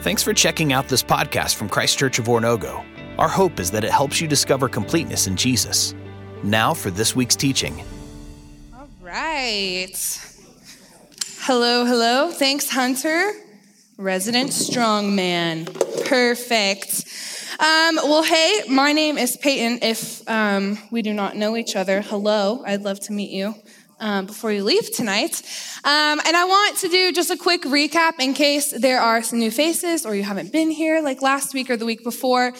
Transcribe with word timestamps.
Thanks 0.00 0.22
for 0.22 0.32
checking 0.32 0.72
out 0.72 0.88
this 0.88 1.02
podcast 1.02 1.56
from 1.56 1.68
Christ 1.68 1.98
Church 1.98 2.18
of 2.18 2.24
Oronogo. 2.24 2.82
Our 3.18 3.28
hope 3.28 3.60
is 3.60 3.70
that 3.72 3.84
it 3.84 3.90
helps 3.90 4.18
you 4.18 4.26
discover 4.26 4.66
completeness 4.66 5.26
in 5.26 5.36
Jesus. 5.36 5.94
Now 6.42 6.72
for 6.72 6.90
this 6.90 7.14
week's 7.14 7.36
teaching. 7.36 7.84
All 8.74 8.88
right. 9.02 9.92
Hello, 11.40 11.84
hello. 11.84 12.30
Thanks, 12.30 12.70
Hunter. 12.70 13.32
Resident 13.98 14.52
strongman. 14.52 15.66
Perfect. 16.06 17.04
Um, 17.58 17.96
well, 17.96 18.22
hey, 18.22 18.62
my 18.70 18.94
name 18.94 19.18
is 19.18 19.36
Peyton. 19.36 19.80
If 19.82 20.26
um, 20.30 20.78
we 20.90 21.02
do 21.02 21.12
not 21.12 21.36
know 21.36 21.58
each 21.58 21.76
other, 21.76 22.00
hello. 22.00 22.62
I'd 22.66 22.80
love 22.80 23.00
to 23.00 23.12
meet 23.12 23.32
you 23.32 23.54
um, 24.00 24.26
before 24.26 24.50
you 24.50 24.64
leave 24.64 24.92
tonight. 24.94 25.42
Um, 25.84 26.20
and 26.26 26.36
I 26.36 26.44
want 26.44 26.78
to 26.78 26.88
do 26.88 27.12
just 27.12 27.30
a 27.30 27.36
quick 27.36 27.62
recap 27.62 28.18
in 28.18 28.34
case 28.34 28.70
there 28.70 29.00
are 29.00 29.22
some 29.22 29.38
new 29.38 29.50
faces 29.50 30.04
or 30.04 30.14
you 30.14 30.22
haven't 30.22 30.52
been 30.52 30.70
here 30.70 31.00
like 31.00 31.22
last 31.22 31.54
week 31.54 31.70
or 31.70 31.76
the 31.76 31.86
week 31.86 32.02
before. 32.02 32.52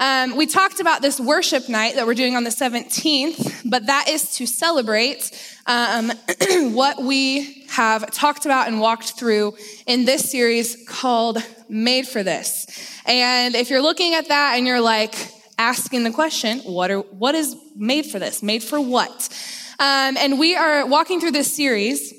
Um, 0.00 0.36
we 0.36 0.46
talked 0.46 0.80
about 0.80 1.02
this 1.02 1.20
worship 1.20 1.68
night 1.68 1.94
that 1.94 2.06
we're 2.06 2.14
doing 2.14 2.34
on 2.34 2.42
the 2.42 2.50
17th, 2.50 3.62
but 3.64 3.86
that 3.86 4.08
is 4.08 4.36
to 4.36 4.46
celebrate 4.46 5.30
um, 5.66 6.10
what 6.74 7.02
we 7.02 7.64
have 7.68 8.10
talked 8.10 8.44
about 8.44 8.66
and 8.66 8.80
walked 8.80 9.18
through 9.18 9.56
in 9.86 10.04
this 10.04 10.30
series 10.30 10.84
called 10.88 11.38
Made 11.68 12.08
for 12.08 12.22
This. 12.22 12.66
And 13.06 13.54
if 13.54 13.70
you're 13.70 13.82
looking 13.82 14.14
at 14.14 14.28
that 14.28 14.54
and 14.56 14.66
you're 14.66 14.80
like 14.80 15.14
asking 15.58 16.02
the 16.02 16.10
question, 16.10 16.58
what, 16.60 16.90
are, 16.90 17.00
what 17.00 17.34
is 17.34 17.56
made 17.76 18.06
for 18.06 18.18
this? 18.18 18.42
Made 18.42 18.62
for 18.62 18.80
what? 18.80 19.28
Um, 19.78 20.16
and 20.16 20.38
we 20.38 20.54
are 20.56 20.86
walking 20.86 21.20
through 21.20 21.32
this 21.32 21.54
series 21.54 22.12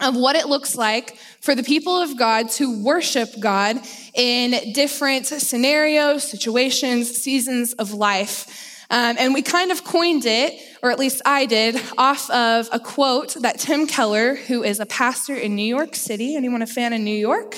of 0.00 0.16
what 0.16 0.36
it 0.36 0.46
looks 0.46 0.76
like 0.76 1.16
for 1.40 1.54
the 1.54 1.62
people 1.62 1.96
of 1.96 2.16
God 2.16 2.50
to 2.50 2.82
worship 2.82 3.28
God 3.40 3.78
in 4.14 4.72
different 4.72 5.26
scenarios, 5.26 6.28
situations, 6.28 7.10
seasons 7.10 7.72
of 7.74 7.92
life. 7.92 8.68
Um, 8.90 9.16
and 9.18 9.32
we 9.32 9.40
kind 9.40 9.72
of 9.72 9.84
coined 9.84 10.26
it, 10.26 10.60
or 10.82 10.90
at 10.90 10.98
least 10.98 11.22
I 11.24 11.46
did, 11.46 11.80
off 11.96 12.28
of 12.30 12.68
a 12.72 12.78
quote 12.78 13.34
that 13.40 13.58
Tim 13.58 13.86
Keller, 13.86 14.34
who 14.34 14.62
is 14.62 14.80
a 14.80 14.86
pastor 14.86 15.34
in 15.34 15.56
New 15.56 15.64
York 15.64 15.94
City, 15.94 16.36
anyone 16.36 16.60
a 16.60 16.66
fan 16.66 16.92
of 16.92 17.00
New 17.00 17.16
York? 17.16 17.56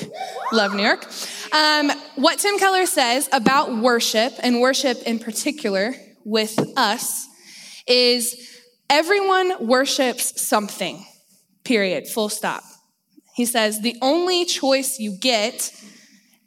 Love 0.53 0.75
New 0.75 0.85
York. 0.85 1.11
Um, 1.53 1.91
what 2.15 2.39
Tim 2.39 2.57
Keller 2.59 2.87
says 2.87 3.29
about 3.33 3.77
worship, 3.77 4.33
and 4.45 4.61
worship 4.61 5.03
in 5.07 5.19
particular 5.19 5.95
with 6.25 6.57
us, 6.77 7.27
is 7.89 8.54
Everyone 8.91 9.67
worships 9.67 10.41
something, 10.41 11.05
period, 11.65 12.07
full 12.07 12.29
stop. 12.29 12.63
He 13.35 13.45
says 13.45 13.81
the 13.81 13.97
only 14.03 14.45
choice 14.45 14.99
you 14.99 15.17
get 15.19 15.73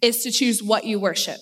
is 0.02 0.23
to 0.23 0.31
choose 0.31 0.63
what 0.63 0.85
you 0.85 0.99
worship. 0.99 1.38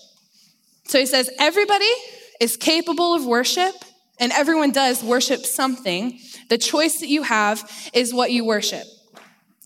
So 0.86 1.00
he 1.00 1.06
says 1.06 1.30
everybody 1.40 1.92
is 2.40 2.58
capable 2.58 3.14
of 3.14 3.26
worship 3.26 3.76
and 4.20 4.32
everyone 4.32 4.72
does 4.72 5.04
worship 5.04 5.46
something. 5.46 6.20
The 6.50 6.58
choice 6.58 7.00
that 7.00 7.10
you 7.10 7.24
have 7.24 7.70
is 7.94 8.14
what 8.14 8.32
you 8.32 8.46
worship. 8.46 8.84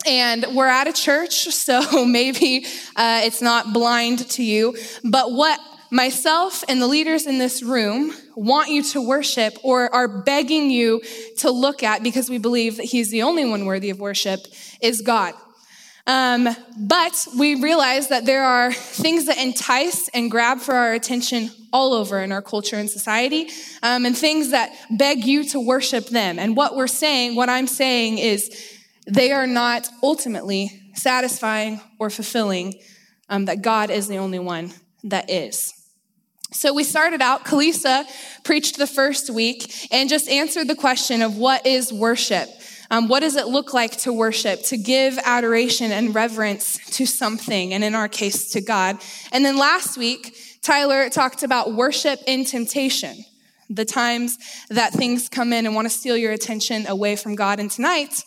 And 0.06 0.46
we're 0.54 0.68
at 0.68 0.88
a 0.88 0.94
church, 0.94 1.34
so 1.50 2.06
maybe 2.06 2.66
uh, 2.96 3.22
it's 3.24 3.42
not 3.42 3.74
blind 3.74 4.30
to 4.32 4.44
you. 4.44 4.76
But 5.04 5.32
what 5.32 5.60
myself 5.92 6.64
and 6.68 6.82
the 6.82 6.88
leaders 6.88 7.26
in 7.26 7.38
this 7.38 7.64
room 7.64 8.14
want 8.36 8.70
you 8.70 8.84
to 8.84 9.02
worship 9.02 9.58
or 9.64 9.94
are 9.94 10.08
begging 10.08 10.70
you 10.70 11.02
to 11.38 11.52
look 11.52 11.84
at 11.84 12.04
because 12.04 12.30
we 12.30 12.38
believe 12.38 12.78
that 12.78 12.86
He's 12.86 13.12
the 13.12 13.24
only 13.24 13.46
one 13.46 13.66
worthy 13.66 13.90
of 13.90 14.00
worship 14.00 14.42
is 14.82 15.02
God. 15.02 15.34
Um, 16.08 16.50
but 16.80 17.28
we 17.38 17.62
realize 17.62 18.08
that 18.08 18.26
there 18.26 18.44
are 18.44 18.74
things 18.74 19.28
that 19.28 19.38
entice 19.38 20.10
and 20.10 20.32
grab 20.32 20.60
for 20.60 20.74
our 20.74 20.94
attention 20.94 21.52
all 21.72 21.94
over 21.94 22.20
in 22.20 22.32
our 22.32 22.42
culture 22.42 22.78
and 22.78 22.90
society, 22.90 23.48
um, 23.84 24.08
and 24.08 24.18
things 24.18 24.50
that 24.50 24.72
beg 24.90 25.24
you 25.24 25.44
to 25.50 25.60
worship 25.60 26.08
them. 26.08 26.40
And 26.40 26.58
what 26.58 26.76
we're 26.76 26.88
saying, 26.88 27.36
what 27.36 27.48
I'm 27.48 27.68
saying 27.68 28.18
is, 28.18 28.76
they 29.06 29.32
are 29.32 29.46
not 29.46 29.88
ultimately 30.02 30.82
satisfying 30.96 31.80
or 32.00 32.10
fulfilling, 32.10 32.80
um, 33.30 33.46
that 33.46 33.62
God 33.62 33.92
is 33.92 34.08
the 34.08 34.18
only 34.18 34.40
one 34.40 34.74
that 35.04 35.30
is. 35.30 35.79
So 36.52 36.74
we 36.74 36.84
started 36.84 37.22
out, 37.22 37.46
Kalisa 37.46 38.06
preached 38.44 38.78
the 38.78 38.88
first 38.88 39.30
week 39.30 39.88
and 39.92 40.10
just 40.10 40.28
answered 40.28 40.68
the 40.68 40.76
question 40.76 41.22
of 41.22 41.38
what 41.38 41.66
is 41.66 41.94
worship? 41.94 42.50
Um, 42.90 43.08
what 43.08 43.20
does 43.20 43.36
it 43.36 43.46
look 43.48 43.72
like 43.72 43.98
to 43.98 44.12
worship, 44.12 44.64
to 44.64 44.78
give 44.78 45.20
adoration 45.24 45.92
and 45.92 46.16
reverence 46.16 46.80
to 46.98 47.06
something, 47.06 47.72
and 47.72 47.84
in 47.84 47.94
our 47.94 48.08
case, 48.08 48.52
to 48.54 48.62
God? 48.62 48.98
And 49.32 49.46
then 49.46 49.58
last 49.58 49.96
week, 49.96 50.36
Tyler 50.64 51.08
talked 51.10 51.44
about 51.44 51.76
worship 51.76 52.20
in 52.26 52.46
temptation, 52.46 53.16
the 53.70 53.86
times 53.86 54.40
that 54.70 54.92
things 54.92 55.30
come 55.30 55.54
in 55.54 55.68
and 55.68 55.76
want 55.76 55.86
to 55.86 55.96
steal 55.96 56.18
your 56.18 56.32
attention 56.32 56.88
away 56.88 57.16
from 57.16 57.36
God. 57.36 57.60
And 57.60 57.70
tonight, 57.70 58.24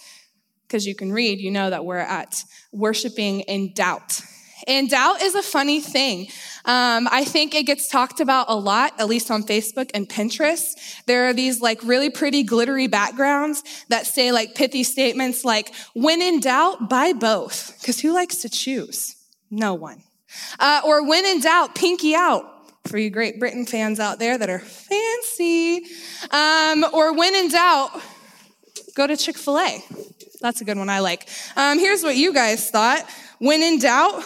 because 0.69 0.87
you 0.87 0.95
can 0.95 1.13
read, 1.13 1.41
you 1.41 1.51
know 1.51 1.71
that 1.71 1.85
we're 1.85 1.99
at 1.99 2.45
worshiping 2.73 3.41
in 3.41 3.73
doubt. 3.75 4.21
And 4.67 4.89
doubt 4.89 5.23
is 5.23 5.35
a 5.35 5.43
funny 5.43 5.81
thing. 5.81 6.29
Um, 6.65 7.09
I 7.11 7.25
think 7.25 7.55
it 7.55 7.65
gets 7.65 7.89
talked 7.89 8.21
about 8.21 8.47
a 8.49 8.55
lot, 8.55 8.93
at 9.01 9.09
least 9.09 9.31
on 9.31 9.43
Facebook 9.43 9.91
and 9.95 10.09
Pinterest. 10.09 11.03
There 11.07 11.29
are 11.29 11.33
these 11.33 11.61
like 11.61 11.83
really 11.83 12.11
pretty 12.11 12.45
glittery 12.45 12.87
backgrounds 12.87 13.65
that 13.89 14.07
say 14.07 14.31
like 14.31 14.55
pithy 14.55 14.85
statements 14.85 15.45
like, 15.45 15.75
when 15.95 16.23
in 16.23 16.41
doubt, 16.41 16.89
buy 16.89 17.13
both. 17.13 17.77
Because 17.81 18.01
who 18.01 18.13
likes 18.13 18.39
to 18.39 18.49
choose? 18.49 19.17
No 19.51 19.75
one. 19.75 20.03
Uh, 20.59 20.81
or 20.85 21.07
when 21.07 21.27
in 21.27 21.41
doubt, 21.41 21.75
pinky 21.75 22.15
out. 22.15 22.49
For 22.87 22.99
you 22.99 23.11
Great 23.11 23.39
Britain 23.39 23.65
fans 23.65 24.01
out 24.01 24.19
there 24.19 24.37
that 24.37 24.51
are 24.51 24.59
fancy. 24.59 25.85
Um, 26.33 26.85
or 26.93 27.13
when 27.17 27.33
in 27.37 27.49
doubt, 27.49 27.91
go 28.97 29.07
to 29.07 29.17
Chick 29.17 29.39
fil 29.39 29.59
A. 29.59 29.85
That's 30.41 30.61
a 30.61 30.65
good 30.65 30.77
one 30.77 30.89
I 30.89 30.99
like. 30.99 31.29
Um, 31.55 31.79
here's 31.79 32.03
what 32.03 32.17
you 32.17 32.35
guys 32.35 32.71
thought. 32.71 33.09
When 33.39 33.63
in 33.63 33.79
doubt, 33.79 34.25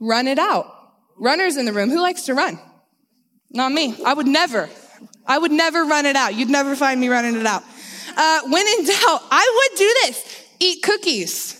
run 0.00 0.26
it 0.26 0.38
out. 0.38 0.74
Runners 1.16 1.56
in 1.56 1.66
the 1.66 1.72
room. 1.72 1.90
Who 1.90 2.00
likes 2.00 2.22
to 2.22 2.34
run? 2.34 2.58
Not 3.50 3.72
me. 3.72 3.96
I 4.04 4.14
would 4.14 4.26
never. 4.26 4.68
I 5.26 5.38
would 5.38 5.52
never 5.52 5.84
run 5.84 6.06
it 6.06 6.16
out. 6.16 6.34
You'd 6.34 6.50
never 6.50 6.76
find 6.76 7.00
me 7.00 7.08
running 7.08 7.36
it 7.36 7.46
out. 7.46 7.62
Uh, 8.16 8.40
when 8.48 8.66
in 8.66 8.84
doubt, 8.84 9.22
I 9.30 9.68
would 9.70 9.78
do 9.78 9.94
this. 10.04 10.44
Eat 10.60 10.82
cookies. 10.82 11.54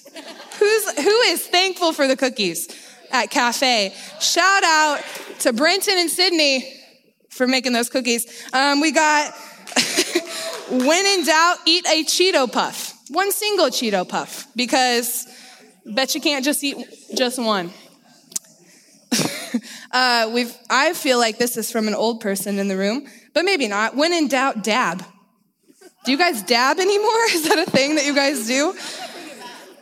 Who's, 0.59 0.99
who 0.99 1.21
is 1.27 1.47
thankful 1.47 1.93
for 1.93 2.09
the 2.09 2.17
cookies 2.17 2.69
at 3.13 3.31
Cafe? 3.31 3.95
Shout 4.21 4.65
out 4.65 5.03
to 5.41 5.53
Brenton 5.53 5.99
and 5.99 6.11
Sydney 6.11 6.75
for 7.31 7.47
making 7.47 7.73
those 7.73 7.89
cookies. 7.89 8.49
Um, 8.53 8.81
we 8.81 8.91
got, 8.91 9.33
when 10.71 11.07
in 11.07 11.25
doubt, 11.25 11.59
eat 11.67 11.87
a 11.87 12.05
Cheeto 12.05 12.51
puff. 12.51 12.95
One 13.11 13.31
single 13.31 13.67
Cheeto 13.67 14.07
puff 14.07 14.49
because 14.57 15.27
bet 15.87 16.15
you 16.15 16.21
can't 16.21 16.45
just 16.45 16.63
eat 16.65 16.77
just 17.15 17.39
one. 17.39 17.71
uh, 19.93 20.31
we've, 20.33 20.55
I 20.71 20.93
feel 20.93 21.19
like 21.19 21.39
this 21.39 21.57
is 21.57 21.71
from 21.71 21.89
an 21.89 21.95
old 21.95 22.21
person 22.21 22.59
in 22.59 22.69
the 22.69 22.77
room, 22.77 23.07
but 23.35 23.45
maybe 23.45 23.69
not. 23.69 23.97
When 23.97 24.13
in 24.13 24.29
doubt, 24.29 24.63
dab. 24.65 25.05
Do 26.05 26.13
you 26.13 26.19
guys 26.19 26.43
dab 26.43 26.79
anymore? 26.79 27.25
Is 27.33 27.49
that 27.49 27.59
a 27.59 27.71
thing 27.71 27.97
that 27.97 28.07
you 28.07 28.15
guys 28.15 28.47
do? 28.47 28.75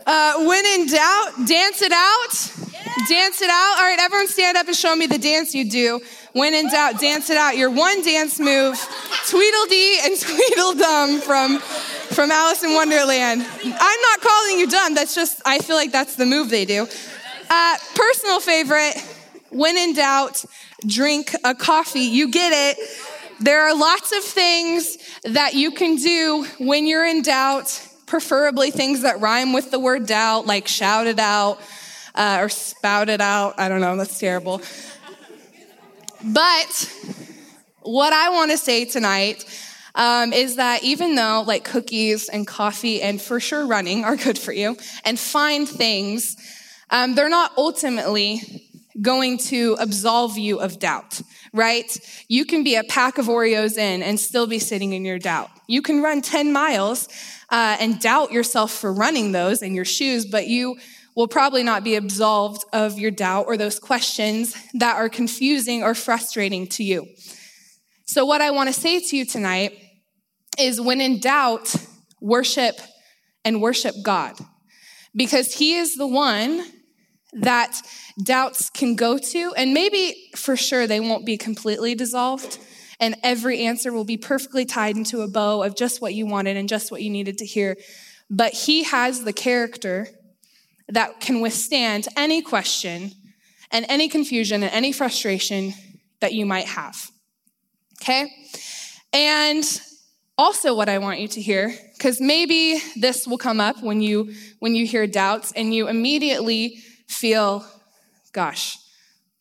Uh, 0.06 0.44
when 0.47 0.65
in 0.65 0.87
doubt, 0.87 1.32
dance 1.47 1.82
it 1.82 1.93
out. 1.93 2.72
Yeah. 2.72 3.06
Dance 3.09 3.43
it 3.43 3.50
out. 3.50 3.75
All 3.78 3.84
right, 3.84 3.99
everyone 4.00 4.28
stand 4.28 4.56
up 4.56 4.66
and 4.66 4.77
show 4.77 4.94
me 4.94 5.06
the 5.06 5.19
dance 5.19 5.54
you 5.54 5.69
do. 5.69 6.00
When 6.33 6.54
in 6.54 6.69
doubt, 6.69 7.00
dance 7.00 7.28
it 7.31 7.37
out. 7.37 7.56
Your 7.56 7.71
one 7.71 8.03
dance 8.03 8.38
move, 8.38 8.78
Tweedledee 9.28 9.98
and 10.04 10.21
Tweedledum 10.21 11.21
from, 11.22 11.59
from 11.59 12.31
Alice 12.31 12.62
in 12.62 12.75
Wonderland. 12.75 13.43
I'm 13.65 14.00
not 14.00 14.21
calling 14.21 14.59
you 14.60 14.69
dumb. 14.69 14.94
That's 14.94 15.15
just, 15.15 15.41
I 15.44 15.59
feel 15.59 15.77
like 15.77 15.93
that's 15.93 16.15
the 16.16 16.27
move 16.27 16.50
they 16.50 16.65
do. 16.65 16.87
Uh, 17.48 17.77
personal 17.94 18.41
favorite, 18.41 18.94
when 19.56 19.76
in 19.76 19.94
doubt, 19.94 20.44
drink 20.86 21.34
a 21.44 21.54
coffee. 21.54 22.00
You 22.00 22.30
get 22.30 22.53
it. 22.53 22.88
There 23.41 23.62
are 23.62 23.76
lots 23.76 24.16
of 24.16 24.22
things 24.22 24.97
that 25.24 25.54
you 25.54 25.70
can 25.70 25.97
do 25.97 26.47
when 26.58 26.86
you're 26.86 27.06
in 27.06 27.22
doubt, 27.22 27.86
preferably 28.06 28.70
things 28.70 29.03
that 29.03 29.20
rhyme 29.20 29.53
with 29.53 29.70
the 29.70 29.78
word 29.78 30.06
doubt, 30.06 30.47
like 30.47 30.68
shout 30.68 31.06
it 31.06 31.18
out 31.18 31.60
uh, 32.14 32.38
or 32.41 32.48
spout 32.48 33.08
it 33.08 33.20
out. 33.20 33.58
I 33.58 33.68
don't 33.68 33.80
know, 33.80 33.97
that's 33.97 34.18
terrible. 34.18 34.62
But 36.24 36.92
what 37.82 38.12
I 38.12 38.30
want 38.30 38.50
to 38.50 38.59
say 38.59 38.84
tonight 38.84 39.44
um, 39.94 40.32
is 40.32 40.56
that 40.56 40.82
even 40.82 41.14
though 41.14 41.44
like 41.47 41.64
cookies 41.64 42.28
and 42.28 42.47
coffee 42.47 43.02
and 43.02 43.20
for 43.20 43.38
sure 43.38 43.66
running 43.66 44.04
are 44.04 44.16
good 44.16 44.38
for 44.38 44.52
you 44.52 44.76
and 45.04 45.18
find 45.18 45.68
things, 45.68 46.36
um, 46.91 47.14
they're 47.14 47.28
not 47.28 47.52
ultimately 47.56 48.66
going 49.03 49.39
to 49.39 49.77
absolve 49.78 50.39
you 50.39 50.60
of 50.60 50.78
doubt, 50.78 51.21
right? 51.53 51.97
You 52.28 52.45
can 52.45 52.65
be 52.65 52.77
a 52.77 52.84
pack 52.84 53.19
of 53.19 53.27
Oreos 53.27 53.77
in 53.77 54.03
and 54.03 54.19
still 54.19 54.47
be 54.47 54.59
sitting 54.59 54.93
in 54.93 55.04
your 55.04 55.19
doubt. 55.19 55.51
You 55.66 55.83
can 55.83 56.03
run 56.03 56.22
10 56.22 56.53
miles 56.53 57.09
uh, 57.51 57.77
and 57.78 58.01
doubt 58.01 58.33
yourself 58.33 58.72
for 58.72 58.93
running 58.93 59.33
those 59.33 59.63
in 59.63 59.75
your 59.75 59.84
shoes, 59.84 60.27
but 60.27 60.47
you 60.47 60.77
will 61.15 61.28
probably 61.28 61.63
not 61.63 61.83
be 61.83 61.95
absolved 61.95 62.65
of 62.72 62.98
your 62.98 63.10
doubt 63.10 63.47
or 63.47 63.57
those 63.57 63.78
questions 63.78 64.54
that 64.75 64.97
are 64.97 65.09
confusing 65.09 65.83
or 65.83 65.95
frustrating 65.95 66.66
to 66.69 66.84
you. 66.84 67.07
So, 68.04 68.25
what 68.25 68.41
I 68.41 68.51
want 68.51 68.69
to 68.69 68.72
say 68.72 69.01
to 69.01 69.16
you 69.16 69.25
tonight 69.25 69.72
is 70.59 70.81
when 70.81 71.01
in 71.01 71.19
doubt, 71.19 71.75
worship 72.21 72.78
and 73.45 73.60
worship 73.60 73.95
God 74.03 74.37
because 75.15 75.54
He 75.54 75.75
is 75.75 75.97
the 75.97 76.07
one 76.07 76.65
that 77.32 77.80
doubts 78.22 78.70
can 78.70 78.96
go 78.96 79.18
to, 79.18 79.54
and 79.56 79.74
maybe 79.74 80.30
for 80.36 80.56
sure 80.56 80.86
they 80.86 81.00
won't 81.00 81.26
be 81.26 81.36
completely 81.36 81.94
dissolved. 81.94 82.58
And 82.98 83.16
every 83.22 83.60
answer 83.60 83.92
will 83.92 84.04
be 84.04 84.16
perfectly 84.16 84.64
tied 84.64 84.96
into 84.96 85.20
a 85.20 85.28
bow 85.28 85.62
of 85.62 85.76
just 85.76 86.00
what 86.00 86.14
you 86.14 86.26
wanted 86.26 86.56
and 86.56 86.68
just 86.68 86.90
what 86.90 87.02
you 87.02 87.10
needed 87.10 87.38
to 87.38 87.44
hear. 87.44 87.76
But 88.30 88.54
he 88.54 88.84
has 88.84 89.22
the 89.22 89.34
character 89.34 90.08
that 90.88 91.20
can 91.20 91.40
withstand 91.40 92.08
any 92.16 92.40
question 92.40 93.10
and 93.70 93.84
any 93.88 94.08
confusion 94.08 94.62
and 94.62 94.72
any 94.72 94.92
frustration 94.92 95.74
that 96.20 96.32
you 96.32 96.46
might 96.46 96.66
have. 96.66 97.10
Okay? 98.00 98.32
And 99.12 99.64
also 100.38 100.74
what 100.74 100.88
I 100.88 100.98
want 100.98 101.20
you 101.20 101.28
to 101.28 101.40
hear 101.40 101.74
because 101.96 102.20
maybe 102.20 102.78
this 102.96 103.26
will 103.26 103.38
come 103.38 103.60
up 103.60 103.82
when 103.82 104.00
you 104.00 104.32
when 104.58 104.74
you 104.74 104.86
hear 104.86 105.06
doubts 105.06 105.52
and 105.52 105.74
you 105.74 105.88
immediately 105.88 106.78
feel 107.06 107.64
gosh, 108.32 108.78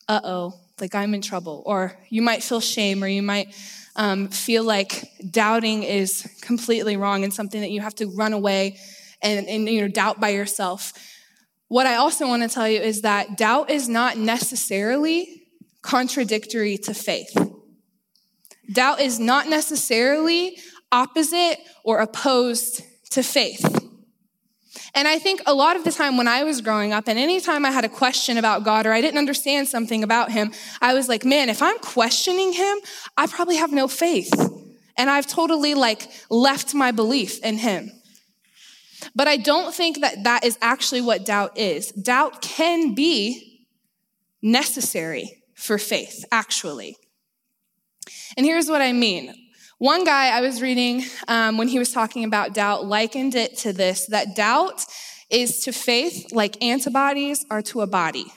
uh-oh, 0.08 0.54
like 0.80 0.94
I'm 0.94 1.14
in 1.14 1.20
trouble 1.20 1.62
or 1.66 1.98
you 2.08 2.22
might 2.22 2.42
feel 2.42 2.60
shame 2.60 3.02
or 3.04 3.08
you 3.08 3.22
might 3.22 3.54
um, 3.96 4.28
feel 4.28 4.64
like 4.64 5.04
doubting 5.30 5.82
is 5.82 6.26
completely 6.42 6.96
wrong 6.96 7.24
and 7.24 7.32
something 7.32 7.60
that 7.60 7.70
you 7.70 7.80
have 7.80 7.94
to 7.96 8.06
run 8.06 8.32
away 8.32 8.78
and, 9.22 9.46
and 9.46 9.68
you 9.68 9.80
know 9.80 9.88
doubt 9.88 10.20
by 10.20 10.30
yourself 10.30 10.92
what 11.68 11.86
I 11.86 11.96
also 11.96 12.28
want 12.28 12.42
to 12.42 12.48
tell 12.48 12.68
you 12.68 12.80
is 12.80 13.02
that 13.02 13.36
doubt 13.36 13.70
is 13.70 13.88
not 13.88 14.16
necessarily 14.16 15.42
contradictory 15.82 16.78
to 16.78 16.94
faith. 16.94 17.36
Doubt 18.72 19.00
is 19.00 19.18
not 19.18 19.48
necessarily 19.48 20.58
opposite 20.92 21.58
or 21.84 21.98
opposed 21.98 22.82
to 23.10 23.22
faith. 23.22 23.64
And 24.96 25.06
I 25.06 25.18
think 25.18 25.42
a 25.44 25.52
lot 25.52 25.76
of 25.76 25.84
the 25.84 25.92
time 25.92 26.16
when 26.16 26.26
I 26.26 26.42
was 26.42 26.62
growing 26.62 26.94
up, 26.94 27.06
and 27.06 27.18
anytime 27.18 27.66
I 27.66 27.70
had 27.70 27.84
a 27.84 27.88
question 27.88 28.38
about 28.38 28.64
God 28.64 28.86
or 28.86 28.92
I 28.94 29.02
didn't 29.02 29.18
understand 29.18 29.68
something 29.68 30.02
about 30.02 30.32
Him, 30.32 30.52
I 30.80 30.94
was 30.94 31.06
like, 31.06 31.22
man, 31.22 31.50
if 31.50 31.60
I'm 31.60 31.78
questioning 31.80 32.54
Him, 32.54 32.78
I 33.14 33.26
probably 33.26 33.56
have 33.56 33.72
no 33.72 33.88
faith. 33.88 34.32
And 34.96 35.10
I've 35.10 35.26
totally 35.26 35.74
like 35.74 36.08
left 36.30 36.74
my 36.74 36.92
belief 36.92 37.44
in 37.44 37.58
Him. 37.58 37.92
But 39.14 39.28
I 39.28 39.36
don't 39.36 39.74
think 39.74 40.00
that 40.00 40.24
that 40.24 40.44
is 40.44 40.56
actually 40.62 41.02
what 41.02 41.26
doubt 41.26 41.58
is. 41.58 41.92
Doubt 41.92 42.40
can 42.40 42.94
be 42.94 43.66
necessary 44.40 45.42
for 45.54 45.76
faith, 45.76 46.24
actually. 46.32 46.96
And 48.38 48.46
here's 48.46 48.70
what 48.70 48.80
I 48.80 48.94
mean. 48.94 49.34
One 49.78 50.04
guy 50.04 50.28
I 50.28 50.40
was 50.40 50.62
reading 50.62 51.04
um, 51.28 51.58
when 51.58 51.68
he 51.68 51.78
was 51.78 51.92
talking 51.92 52.24
about 52.24 52.54
doubt 52.54 52.86
likened 52.86 53.34
it 53.34 53.58
to 53.58 53.74
this 53.74 54.06
that 54.06 54.34
doubt 54.34 54.86
is 55.28 55.64
to 55.64 55.72
faith 55.72 56.32
like 56.32 56.62
antibodies 56.64 57.44
are 57.50 57.60
to 57.60 57.82
a 57.82 57.86
body. 57.86 58.32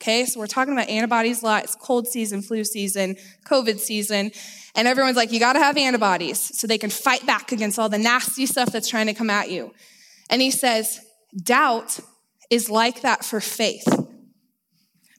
Okay, 0.00 0.24
so 0.24 0.40
we're 0.40 0.46
talking 0.46 0.72
about 0.72 0.88
antibodies 0.88 1.42
a 1.42 1.44
lot. 1.44 1.64
It's 1.64 1.74
cold 1.74 2.08
season, 2.08 2.40
flu 2.40 2.64
season, 2.64 3.16
COVID 3.46 3.78
season. 3.78 4.30
And 4.74 4.88
everyone's 4.88 5.16
like, 5.16 5.30
you 5.30 5.38
gotta 5.38 5.58
have 5.58 5.76
antibodies 5.76 6.58
so 6.58 6.66
they 6.66 6.78
can 6.78 6.88
fight 6.88 7.26
back 7.26 7.52
against 7.52 7.78
all 7.78 7.90
the 7.90 7.98
nasty 7.98 8.46
stuff 8.46 8.72
that's 8.72 8.88
trying 8.88 9.08
to 9.08 9.14
come 9.14 9.28
at 9.28 9.50
you. 9.50 9.74
And 10.30 10.40
he 10.40 10.50
says, 10.50 11.00
doubt 11.36 12.00
is 12.48 12.70
like 12.70 13.02
that 13.02 13.26
for 13.26 13.42
faith. 13.42 13.86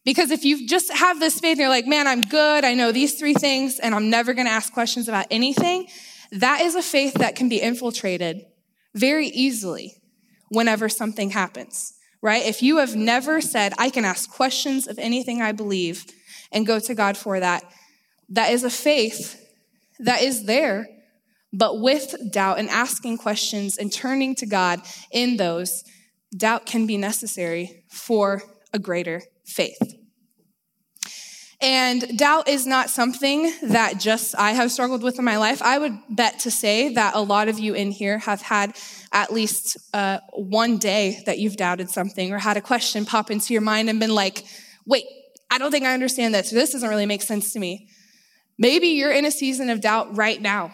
Because 0.06 0.32
if 0.32 0.46
you 0.46 0.68
just 0.68 0.92
have 0.92 1.20
this 1.20 1.40
faith 1.40 1.54
and 1.54 1.60
you're 1.60 1.70
like, 1.70 1.88
man, 1.88 2.08
I'm 2.08 2.22
good, 2.22 2.64
I 2.64 2.74
know 2.74 2.92
these 2.92 3.16
three 3.16 3.34
things, 3.34 3.80
and 3.80 3.94
I'm 3.94 4.10
never 4.10 4.34
gonna 4.34 4.50
ask 4.50 4.74
questions 4.74 5.08
about 5.08 5.28
anything, 5.30 5.88
that 6.32 6.62
is 6.62 6.76
a 6.76 6.82
faith 6.82 7.16
that 7.16 7.36
can 7.36 7.50
be 7.50 7.62
infiltrated 7.62 8.46
very 8.96 9.28
easily 9.28 9.94
whenever 10.50 10.90
something 10.90 11.32
happens, 11.32 11.94
right? 12.22 12.46
If 12.46 12.64
you 12.64 12.78
have 12.78 12.96
never 12.96 13.42
said, 13.42 13.74
I 13.78 13.90
can 13.90 14.06
ask 14.06 14.30
questions 14.30 14.88
of 14.88 14.98
anything 15.00 15.42
I 15.42 15.52
believe 15.52 16.06
and 16.52 16.66
go 16.66 16.80
to 16.80 16.96
God 16.96 17.18
for 17.18 17.40
that, 17.40 17.64
that 18.30 18.52
is 18.52 18.64
a 18.64 18.70
faith 18.70 19.46
that 20.00 20.22
is 20.22 20.46
there 20.46 20.88
but 21.52 21.80
with 21.80 22.16
doubt 22.32 22.60
and 22.60 22.70
asking 22.70 23.18
questions 23.18 23.78
and 23.78 23.92
turning 23.92 24.36
to 24.36 24.46
God 24.46 24.82
in 25.12 25.38
those, 25.38 25.84
doubt 26.36 26.66
can 26.66 26.86
be 26.86 26.98
necessary 26.98 27.84
for 27.90 28.44
a 28.74 28.80
greater 28.80 29.24
faith. 29.50 29.96
And 31.62 32.18
doubt 32.18 32.48
is 32.48 32.66
not 32.66 32.90
something 32.90 33.52
that 33.64 34.00
just 34.00 34.34
I 34.38 34.52
have 34.52 34.72
struggled 34.72 35.04
with 35.04 35.20
in 35.20 35.26
my 35.26 35.38
life. 35.38 35.62
I 35.62 35.78
would 35.78 35.98
bet 36.10 36.40
to 36.40 36.52
say 36.52 36.94
that 36.94 37.16
a 37.16 37.20
lot 37.20 37.50
of 37.50 37.60
you 37.60 37.74
in 37.74 37.92
here 37.92 38.18
have 38.20 38.42
had 38.42 38.78
at 39.12 39.34
least 39.34 39.78
uh, 39.94 40.20
one 40.32 40.78
day 40.78 41.22
that 41.26 41.38
you've 41.38 41.58
doubted 41.58 41.90
something 41.90 42.32
or 42.32 42.38
had 42.38 42.56
a 42.56 42.62
question 42.62 43.06
pop 43.06 43.30
into 43.30 43.54
your 43.54 43.62
mind 43.62 43.90
and 43.90 44.00
been 44.00 44.16
like, 44.16 44.46
wait, 44.86 45.04
I 45.52 45.58
don't 45.58 45.72
think 45.72 45.86
I 45.86 45.94
understand 45.94 46.34
this. 46.34 46.50
This 46.50 46.72
doesn't 46.72 46.88
really 46.88 47.06
make 47.06 47.22
sense 47.22 47.52
to 47.54 47.60
me. 47.60 47.90
Maybe 48.58 48.90
you're 48.90 49.12
in 49.12 49.26
a 49.26 49.32
season 49.32 49.70
of 49.70 49.82
doubt 49.82 50.16
right 50.16 50.42
now 50.42 50.74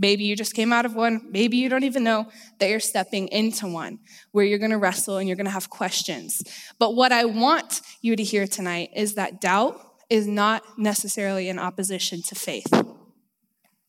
Maybe 0.00 0.22
you 0.22 0.36
just 0.36 0.54
came 0.54 0.72
out 0.72 0.86
of 0.86 0.94
one. 0.94 1.28
Maybe 1.30 1.56
you 1.56 1.68
don't 1.68 1.82
even 1.82 2.04
know 2.04 2.28
that 2.60 2.70
you're 2.70 2.78
stepping 2.78 3.26
into 3.28 3.66
one 3.66 3.98
where 4.30 4.44
you're 4.44 4.60
going 4.60 4.70
to 4.70 4.78
wrestle 4.78 5.16
and 5.16 5.28
you're 5.28 5.36
going 5.36 5.46
to 5.46 5.50
have 5.50 5.68
questions. 5.68 6.40
But 6.78 6.94
what 6.94 7.10
I 7.10 7.24
want 7.24 7.80
you 8.00 8.14
to 8.14 8.22
hear 8.22 8.46
tonight 8.46 8.90
is 8.94 9.14
that 9.14 9.40
doubt 9.40 9.80
is 10.08 10.28
not 10.28 10.62
necessarily 10.78 11.48
in 11.48 11.58
opposition 11.58 12.22
to 12.22 12.36
faith. 12.36 12.72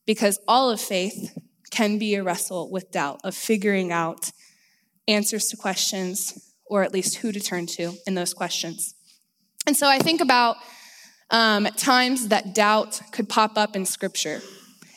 Because 0.08 0.40
all 0.48 0.72
of 0.72 0.82
faith 0.82 1.38
can 1.70 2.00
be 2.00 2.16
a 2.16 2.24
wrestle 2.24 2.72
with 2.72 2.90
doubt 2.90 3.20
of 3.24 3.36
figuring 3.36 3.92
out 3.92 4.32
answers 5.08 5.48
to 5.50 5.58
questions 5.58 6.54
or 6.66 6.82
at 6.82 6.92
least 6.92 7.18
who 7.18 7.32
to 7.32 7.40
turn 7.40 7.68
to 7.68 7.94
in 8.08 8.16
those 8.16 8.34
questions. 8.34 8.96
And 9.68 9.78
so 9.78 9.88
I 9.88 10.00
think 10.00 10.22
about 10.22 10.58
um, 11.30 11.66
times 11.78 12.30
that 12.30 12.56
doubt 12.56 13.00
could 13.12 13.30
pop 13.30 13.58
up 13.58 13.76
in 13.76 13.86
scripture. 13.86 14.42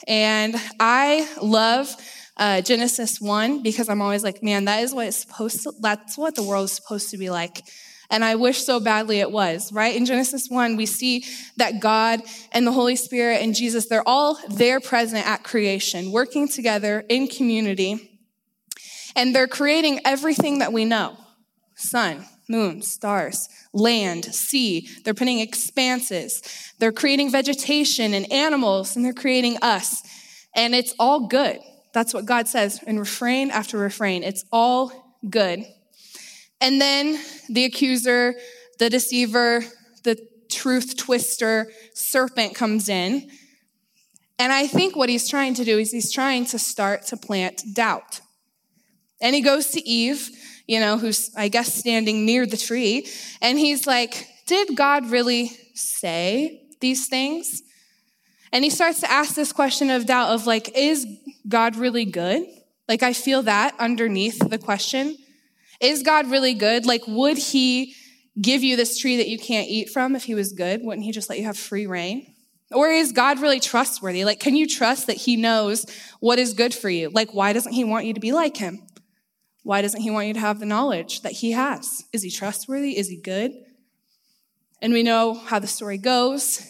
And 0.06 0.54
I 0.80 1.28
love 1.40 1.94
uh, 2.36 2.60
Genesis 2.60 3.20
1 3.20 3.62
because 3.62 3.88
I'm 3.88 4.02
always 4.02 4.24
like, 4.24 4.42
man, 4.42 4.64
that 4.64 4.82
is 4.82 4.94
what 4.94 5.06
it's 5.06 5.18
supposed 5.18 5.62
to, 5.64 5.72
that's 5.80 6.16
what 6.16 6.34
the 6.34 6.42
world 6.42 6.64
is 6.64 6.72
supposed 6.72 7.10
to 7.10 7.18
be 7.18 7.30
like. 7.30 7.62
And 8.10 8.22
I 8.24 8.34
wish 8.34 8.64
so 8.64 8.78
badly 8.78 9.20
it 9.20 9.30
was, 9.30 9.72
right? 9.72 9.96
In 9.96 10.04
Genesis 10.04 10.48
1, 10.50 10.76
we 10.76 10.84
see 10.84 11.24
that 11.56 11.80
God 11.80 12.20
and 12.52 12.66
the 12.66 12.72
Holy 12.72 12.96
Spirit 12.96 13.40
and 13.40 13.54
Jesus, 13.54 13.86
they're 13.86 14.06
all 14.06 14.38
there 14.50 14.80
present 14.80 15.26
at 15.26 15.44
creation, 15.44 16.12
working 16.12 16.46
together 16.46 17.04
in 17.08 17.26
community. 17.26 18.20
And 19.16 19.34
they're 19.34 19.48
creating 19.48 20.00
everything 20.04 20.58
that 20.58 20.72
we 20.72 20.84
know 20.84 21.16
sun, 21.74 22.24
moon, 22.48 22.82
stars, 22.82 23.48
land, 23.72 24.24
sea. 24.26 24.88
They're 25.04 25.14
putting 25.14 25.40
expanses. 25.40 26.42
They're 26.78 26.92
creating 26.92 27.30
vegetation 27.30 28.14
and 28.14 28.30
animals, 28.32 28.96
and 28.96 29.04
they're 29.04 29.12
creating 29.12 29.58
us. 29.62 30.02
And 30.54 30.74
it's 30.74 30.94
all 30.98 31.28
good. 31.28 31.60
That's 31.92 32.14
what 32.14 32.24
God 32.24 32.48
says 32.48 32.82
in 32.82 32.98
refrain 32.98 33.50
after 33.50 33.78
refrain. 33.78 34.22
It's 34.22 34.44
all 34.50 35.18
good. 35.28 35.64
And 36.60 36.80
then 36.80 37.18
the 37.48 37.64
accuser, 37.64 38.34
the 38.78 38.88
deceiver, 38.88 39.64
the 40.04 40.16
truth 40.50 40.96
twister, 40.96 41.70
serpent 41.94 42.54
comes 42.54 42.88
in. 42.88 43.28
And 44.38 44.52
I 44.52 44.66
think 44.66 44.96
what 44.96 45.08
he's 45.08 45.28
trying 45.28 45.54
to 45.54 45.64
do 45.64 45.78
is 45.78 45.92
he's 45.92 46.12
trying 46.12 46.46
to 46.46 46.58
start 46.58 47.06
to 47.06 47.16
plant 47.16 47.62
doubt. 47.74 48.20
And 49.20 49.34
he 49.34 49.40
goes 49.40 49.68
to 49.70 49.88
Eve 49.88 50.30
you 50.66 50.80
know, 50.80 50.98
who's, 50.98 51.30
I 51.36 51.48
guess, 51.48 51.74
standing 51.74 52.24
near 52.24 52.46
the 52.46 52.56
tree. 52.56 53.06
And 53.40 53.58
he's 53.58 53.86
like, 53.86 54.28
Did 54.46 54.76
God 54.76 55.10
really 55.10 55.48
say 55.74 56.62
these 56.80 57.08
things? 57.08 57.62
And 58.52 58.64
he 58.64 58.70
starts 58.70 59.00
to 59.00 59.10
ask 59.10 59.34
this 59.34 59.52
question 59.52 59.90
of 59.90 60.06
doubt 60.06 60.30
of 60.30 60.46
like, 60.46 60.76
Is 60.76 61.06
God 61.48 61.76
really 61.76 62.04
good? 62.04 62.46
Like, 62.88 63.02
I 63.02 63.12
feel 63.12 63.42
that 63.44 63.74
underneath 63.78 64.38
the 64.38 64.58
question. 64.58 65.16
Is 65.80 66.02
God 66.02 66.30
really 66.30 66.54
good? 66.54 66.86
Like, 66.86 67.02
would 67.06 67.38
he 67.38 67.94
give 68.40 68.62
you 68.62 68.76
this 68.76 68.98
tree 68.98 69.16
that 69.18 69.28
you 69.28 69.38
can't 69.38 69.68
eat 69.68 69.90
from 69.90 70.14
if 70.14 70.24
he 70.24 70.34
was 70.34 70.52
good? 70.52 70.82
Wouldn't 70.82 71.04
he 71.04 71.12
just 71.12 71.28
let 71.28 71.38
you 71.38 71.44
have 71.44 71.56
free 71.56 71.86
reign? 71.86 72.26
Or 72.70 72.88
is 72.88 73.12
God 73.12 73.40
really 73.40 73.60
trustworthy? 73.60 74.24
Like, 74.24 74.40
can 74.40 74.56
you 74.56 74.66
trust 74.66 75.06
that 75.08 75.16
he 75.16 75.36
knows 75.36 75.86
what 76.20 76.38
is 76.38 76.54
good 76.54 76.74
for 76.74 76.88
you? 76.88 77.10
Like, 77.10 77.34
why 77.34 77.52
doesn't 77.52 77.72
he 77.72 77.84
want 77.84 78.06
you 78.06 78.14
to 78.14 78.20
be 78.20 78.32
like 78.32 78.56
him? 78.56 78.80
Why 79.62 79.82
doesn't 79.82 80.00
he 80.00 80.10
want 80.10 80.26
you 80.26 80.34
to 80.34 80.40
have 80.40 80.58
the 80.58 80.66
knowledge 80.66 81.22
that 81.22 81.32
he 81.32 81.52
has? 81.52 82.04
Is 82.12 82.22
he 82.22 82.30
trustworthy? 82.30 82.98
Is 82.98 83.08
he 83.08 83.16
good? 83.16 83.52
And 84.80 84.92
we 84.92 85.02
know 85.02 85.34
how 85.34 85.60
the 85.60 85.68
story 85.68 85.98
goes. 85.98 86.66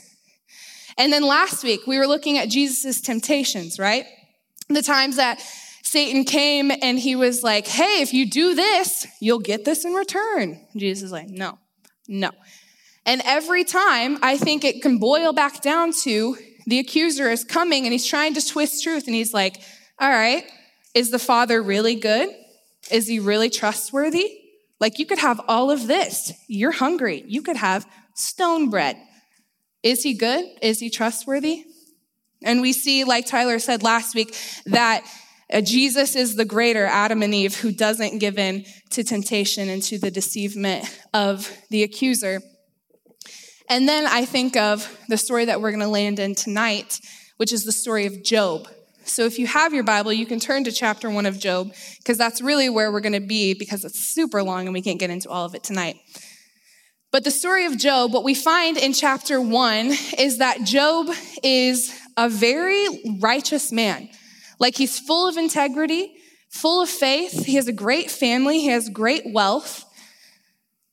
And 0.99 1.13
then 1.13 1.23
last 1.23 1.65
week, 1.65 1.87
we 1.87 1.99
were 1.99 2.07
looking 2.07 2.37
at 2.37 2.51
Jesus' 2.51 3.01
temptations, 3.01 3.79
right? 3.79 4.05
The 4.69 4.83
times 4.83 5.17
that 5.17 5.43
Satan 5.83 6.25
came 6.25 6.71
and 6.71 6.99
he 6.99 7.17
was 7.17 7.43
like, 7.43 7.67
Hey, 7.67 8.03
if 8.03 8.13
you 8.13 8.29
do 8.29 8.55
this, 8.55 9.07
you'll 9.21 9.41
get 9.41 9.65
this 9.65 9.85
in 9.85 9.95
return. 9.95 10.61
Jesus 10.77 11.05
is 11.05 11.13
like, 11.13 11.29
No, 11.29 11.59
no. 12.09 12.31
And 13.05 13.21
every 13.25 13.65
time 13.65 14.19
I 14.23 14.37
think 14.37 14.65
it 14.65 14.83
can 14.83 14.99
boil 14.99 15.33
back 15.33 15.61
down 15.61 15.93
to 16.03 16.37
the 16.67 16.79
accuser 16.79 17.31
is 17.31 17.43
coming 17.43 17.85
and 17.85 17.93
he's 17.93 18.07
trying 18.07 18.35
to 18.35 18.47
twist 18.47 18.83
truth 18.83 19.07
and 19.07 19.15
he's 19.15 19.35
like, 19.35 19.61
All 19.99 20.11
right, 20.11 20.45
is 20.95 21.11
the 21.11 21.19
father 21.19 21.63
really 21.63 21.95
good? 21.95 22.29
Is 22.91 23.07
he 23.07 23.19
really 23.19 23.51
trustworthy? 23.51 24.39
Like 24.81 24.99
you 24.99 25.07
could 25.07 25.19
have 25.19 25.41
all 25.49 25.71
of 25.71 25.87
this. 25.87 26.33
You're 26.49 26.73
hungry. 26.73 27.25
You 27.27 27.43
could 27.43 27.57
have 27.57 27.87
stone 28.15 28.69
bread. 28.69 28.97
Is 29.83 30.03
he 30.03 30.15
good? 30.15 30.45
Is 30.61 30.81
he 30.81 30.91
trustworthy? 30.91 31.65
And 32.45 32.61
we 32.61 32.73
see, 32.73 33.05
like 33.05 33.27
Tyler 33.27 33.59
said 33.59 33.83
last 33.83 34.15
week, 34.15 34.37
that 34.67 35.05
uh, 35.53 35.61
Jesus 35.61 36.17
is 36.17 36.35
the 36.35 36.45
greater 36.45 36.87
Adam 36.87 37.23
and 37.23 37.35
Eve 37.35 37.55
who 37.57 37.73
doesn't 37.73 38.19
give 38.19 38.39
in 38.39 38.65
to 38.91 39.05
temptation 39.05 39.69
and 39.69 39.83
to 39.85 39.99
the 39.99 40.11
deceivement 40.11 40.85
of 41.13 41.51
the 41.71 41.83
accuser. 41.83 42.41
And 43.69 43.89
then 43.89 44.07
I 44.07 44.25
think 44.25 44.57
of 44.57 44.99
the 45.09 45.17
story 45.17 45.45
that 45.45 45.61
we're 45.61 45.71
going 45.71 45.81
to 45.81 45.89
land 45.89 46.19
in 46.19 46.35
tonight, 46.35 46.99
which 47.37 47.53
is 47.53 47.65
the 47.65 47.73
story 47.73 48.07
of 48.07 48.23
Job. 48.23 48.69
So 49.05 49.25
if 49.25 49.39
you 49.39 49.47
have 49.47 49.75
your 49.75 49.85
Bible, 49.85 50.13
you 50.13 50.27
can 50.27 50.41
turn 50.41 50.65
to 50.65 50.73
chapter 50.73 51.11
one 51.11 51.27
of 51.27 51.39
Job, 51.39 51.73
because 51.99 52.19
that's 52.19 52.41
really 52.41 52.69
where 52.69 52.93
we're 52.93 53.01
going 53.01 53.13
to 53.13 53.21
be, 53.21 53.55
because 53.55 53.85
it's 53.85 53.99
super 53.99 54.43
long 54.43 54.67
and 54.67 54.73
we 54.73 54.83
can't 54.83 54.99
get 54.99 55.11
into 55.11 55.29
all 55.29 55.45
of 55.45 55.55
it 55.55 55.63
tonight. 55.63 55.97
But 57.11 57.25
the 57.25 57.31
story 57.31 57.67
of 57.67 57.77
Job, 57.77 58.13
what 58.13 58.25
we 58.25 58.35
find 58.35 58.79
in 58.79 58.93
chapter 58.95 59.41
one 59.41 59.93
is 60.19 60.39
that 60.39 60.65
Job 60.65 61.09
is 61.43 61.95
a 62.17 62.29
very 62.29 62.87
righteous 63.21 63.71
man. 63.71 64.09
Like 64.59 64.77
he's 64.77 64.99
full 64.99 65.29
of 65.29 65.37
integrity, 65.37 66.15
full 66.49 66.83
of 66.83 66.89
faith. 66.89 67.45
He 67.45 67.57
has 67.57 67.69
a 67.69 67.73
great 67.73 68.11
family, 68.11 68.61
he 68.61 68.69
has 68.69 68.89
great 68.89 69.25
wealth. 69.27 69.85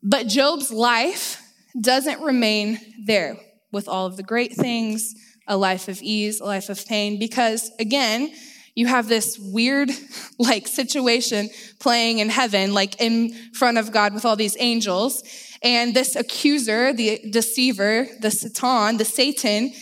But 0.03 0.27
Job's 0.27 0.71
life 0.71 1.41
doesn't 1.79 2.21
remain 2.21 2.79
there 3.05 3.37
with 3.71 3.87
all 3.87 4.05
of 4.05 4.17
the 4.17 4.23
great 4.23 4.53
things, 4.53 5.13
a 5.49 5.57
life 5.57 5.89
of 5.89 6.01
ease, 6.01 6.39
a 6.39 6.45
life 6.45 6.69
of 6.69 6.85
pain, 6.85 7.19
because 7.19 7.71
again, 7.79 8.31
you 8.75 8.87
have 8.87 9.09
this 9.09 9.37
weird 9.37 9.89
like 10.39 10.67
situation 10.67 11.49
playing 11.79 12.19
in 12.19 12.29
heaven, 12.29 12.73
like 12.73 13.01
in 13.01 13.33
front 13.53 13.77
of 13.77 13.91
God 13.91 14.13
with 14.13 14.23
all 14.23 14.37
these 14.37 14.55
angels. 14.59 15.23
And 15.61 15.93
this 15.93 16.15
accuser, 16.15 16.93
the 16.93 17.19
deceiver, 17.29 18.07
the 18.21 18.31
Satan, 18.31 18.95
the 18.95 19.03
Satan, 19.03 19.73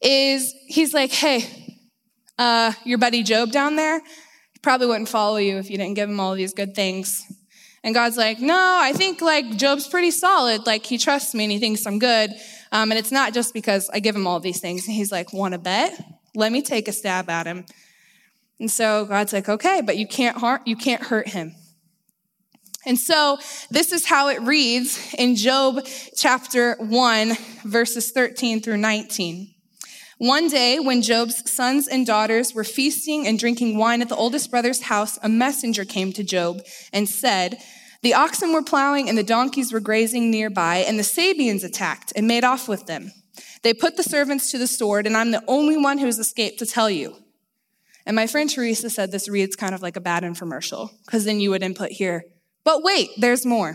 is 0.00 0.54
he's 0.68 0.94
like, 0.94 1.10
hey, 1.10 1.80
uh, 2.38 2.72
your 2.84 2.98
buddy 2.98 3.24
Job 3.24 3.50
down 3.50 3.74
there, 3.74 4.00
he 4.00 4.58
probably 4.62 4.86
wouldn't 4.86 5.08
follow 5.08 5.38
you 5.38 5.56
if 5.56 5.70
you 5.70 5.78
didn't 5.78 5.94
give 5.94 6.08
him 6.08 6.20
all 6.20 6.34
these 6.34 6.54
good 6.54 6.76
things. 6.76 7.24
And 7.82 7.94
God's 7.94 8.16
like, 8.16 8.38
no, 8.40 8.78
I 8.80 8.92
think 8.92 9.20
like 9.20 9.56
Job's 9.56 9.86
pretty 9.86 10.10
solid. 10.10 10.66
Like 10.66 10.86
he 10.86 10.96
trusts 10.96 11.34
me 11.34 11.44
and 11.44 11.52
he 11.52 11.58
thinks 11.58 11.86
I'm 11.86 11.98
good. 11.98 12.30
Um, 12.74 12.90
and 12.90 12.98
it's 12.98 13.12
not 13.12 13.32
just 13.32 13.54
because 13.54 13.88
I 13.90 14.00
give 14.00 14.16
him 14.16 14.26
all 14.26 14.40
these 14.40 14.60
things. 14.60 14.86
And 14.88 14.96
he's 14.96 15.12
like, 15.12 15.32
want 15.32 15.52
to 15.52 15.58
bet? 15.58 15.98
Let 16.34 16.50
me 16.50 16.60
take 16.60 16.88
a 16.88 16.92
stab 16.92 17.30
at 17.30 17.46
him. 17.46 17.64
And 18.58 18.68
so 18.68 19.04
God's 19.04 19.32
like, 19.32 19.48
okay, 19.48 19.80
but 19.80 19.96
you 19.96 20.08
can't 20.08 20.36
harm, 20.36 20.60
you 20.66 20.74
can't 20.74 21.02
hurt 21.02 21.28
him. 21.28 21.54
And 22.84 22.98
so 22.98 23.38
this 23.70 23.92
is 23.92 24.06
how 24.06 24.28
it 24.28 24.40
reads 24.42 25.14
in 25.16 25.36
Job 25.36 25.86
chapter 26.16 26.74
1, 26.80 27.36
verses 27.64 28.10
13 28.10 28.60
through 28.60 28.78
19. 28.78 29.54
One 30.18 30.48
day, 30.48 30.80
when 30.80 31.00
Job's 31.00 31.48
sons 31.50 31.86
and 31.86 32.04
daughters 32.04 32.54
were 32.54 32.64
feasting 32.64 33.26
and 33.26 33.38
drinking 33.38 33.78
wine 33.78 34.02
at 34.02 34.08
the 34.08 34.16
oldest 34.16 34.50
brother's 34.50 34.82
house, 34.82 35.16
a 35.22 35.28
messenger 35.28 35.84
came 35.84 36.12
to 36.12 36.24
Job 36.24 36.60
and 36.92 37.08
said, 37.08 37.58
The 38.04 38.12
oxen 38.12 38.52
were 38.52 38.62
plowing 38.62 39.08
and 39.08 39.16
the 39.16 39.22
donkeys 39.22 39.72
were 39.72 39.80
grazing 39.80 40.30
nearby, 40.30 40.84
and 40.86 40.98
the 40.98 41.02
Sabeans 41.02 41.64
attacked 41.64 42.12
and 42.14 42.28
made 42.28 42.44
off 42.44 42.68
with 42.68 42.84
them. 42.84 43.10
They 43.62 43.72
put 43.72 43.96
the 43.96 44.02
servants 44.02 44.50
to 44.50 44.58
the 44.58 44.66
sword, 44.66 45.06
and 45.06 45.16
I'm 45.16 45.30
the 45.30 45.42
only 45.48 45.78
one 45.78 45.96
who 45.96 46.04
has 46.04 46.18
escaped 46.18 46.58
to 46.58 46.66
tell 46.66 46.90
you. 46.90 47.16
And 48.04 48.14
my 48.14 48.26
friend 48.26 48.50
Teresa 48.50 48.90
said 48.90 49.10
this 49.10 49.26
reads 49.26 49.56
kind 49.56 49.74
of 49.74 49.80
like 49.80 49.96
a 49.96 50.02
bad 50.02 50.22
infomercial, 50.22 50.90
because 51.06 51.24
then 51.24 51.40
you 51.40 51.48
would 51.48 51.62
input 51.62 51.92
here, 51.92 52.26
but 52.62 52.82
wait, 52.82 53.08
there's 53.16 53.46
more. 53.46 53.74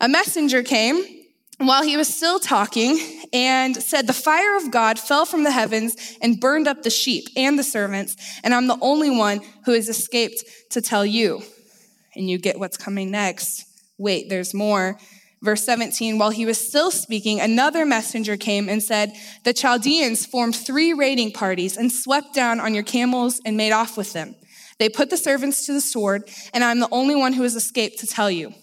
A 0.00 0.08
messenger 0.08 0.62
came 0.62 1.04
while 1.58 1.82
he 1.82 1.98
was 1.98 2.08
still 2.08 2.40
talking 2.40 2.98
and 3.34 3.76
said, 3.76 4.06
The 4.06 4.14
fire 4.14 4.56
of 4.56 4.70
God 4.70 4.98
fell 4.98 5.26
from 5.26 5.44
the 5.44 5.52
heavens 5.52 6.16
and 6.22 6.40
burned 6.40 6.66
up 6.66 6.82
the 6.82 6.88
sheep 6.88 7.26
and 7.36 7.58
the 7.58 7.64
servants, 7.64 8.16
and 8.42 8.54
I'm 8.54 8.66
the 8.66 8.78
only 8.80 9.10
one 9.10 9.42
who 9.66 9.72
has 9.72 9.90
escaped 9.90 10.42
to 10.70 10.80
tell 10.80 11.04
you. 11.04 11.42
And 12.16 12.28
you 12.28 12.38
get 12.38 12.58
what's 12.58 12.76
coming 12.76 13.10
next. 13.10 13.64
Wait, 13.98 14.28
there's 14.28 14.54
more. 14.54 14.98
Verse 15.42 15.62
17, 15.64 16.16
while 16.16 16.30
he 16.30 16.46
was 16.46 16.58
still 16.58 16.90
speaking, 16.90 17.38
another 17.38 17.84
messenger 17.84 18.36
came 18.36 18.66
and 18.68 18.82
said, 18.82 19.12
The 19.44 19.52
Chaldeans 19.52 20.24
formed 20.24 20.56
three 20.56 20.94
raiding 20.94 21.32
parties 21.32 21.76
and 21.76 21.92
swept 21.92 22.34
down 22.34 22.60
on 22.60 22.72
your 22.72 22.82
camels 22.82 23.42
and 23.44 23.54
made 23.54 23.72
off 23.72 23.98
with 23.98 24.14
them. 24.14 24.36
They 24.78 24.88
put 24.88 25.10
the 25.10 25.18
servants 25.18 25.66
to 25.66 25.74
the 25.74 25.82
sword, 25.82 26.28
and 26.54 26.64
I'm 26.64 26.80
the 26.80 26.88
only 26.90 27.14
one 27.14 27.34
who 27.34 27.42
has 27.42 27.54
escaped 27.54 27.98
to 27.98 28.06
tell 28.06 28.30
you. 28.30 28.54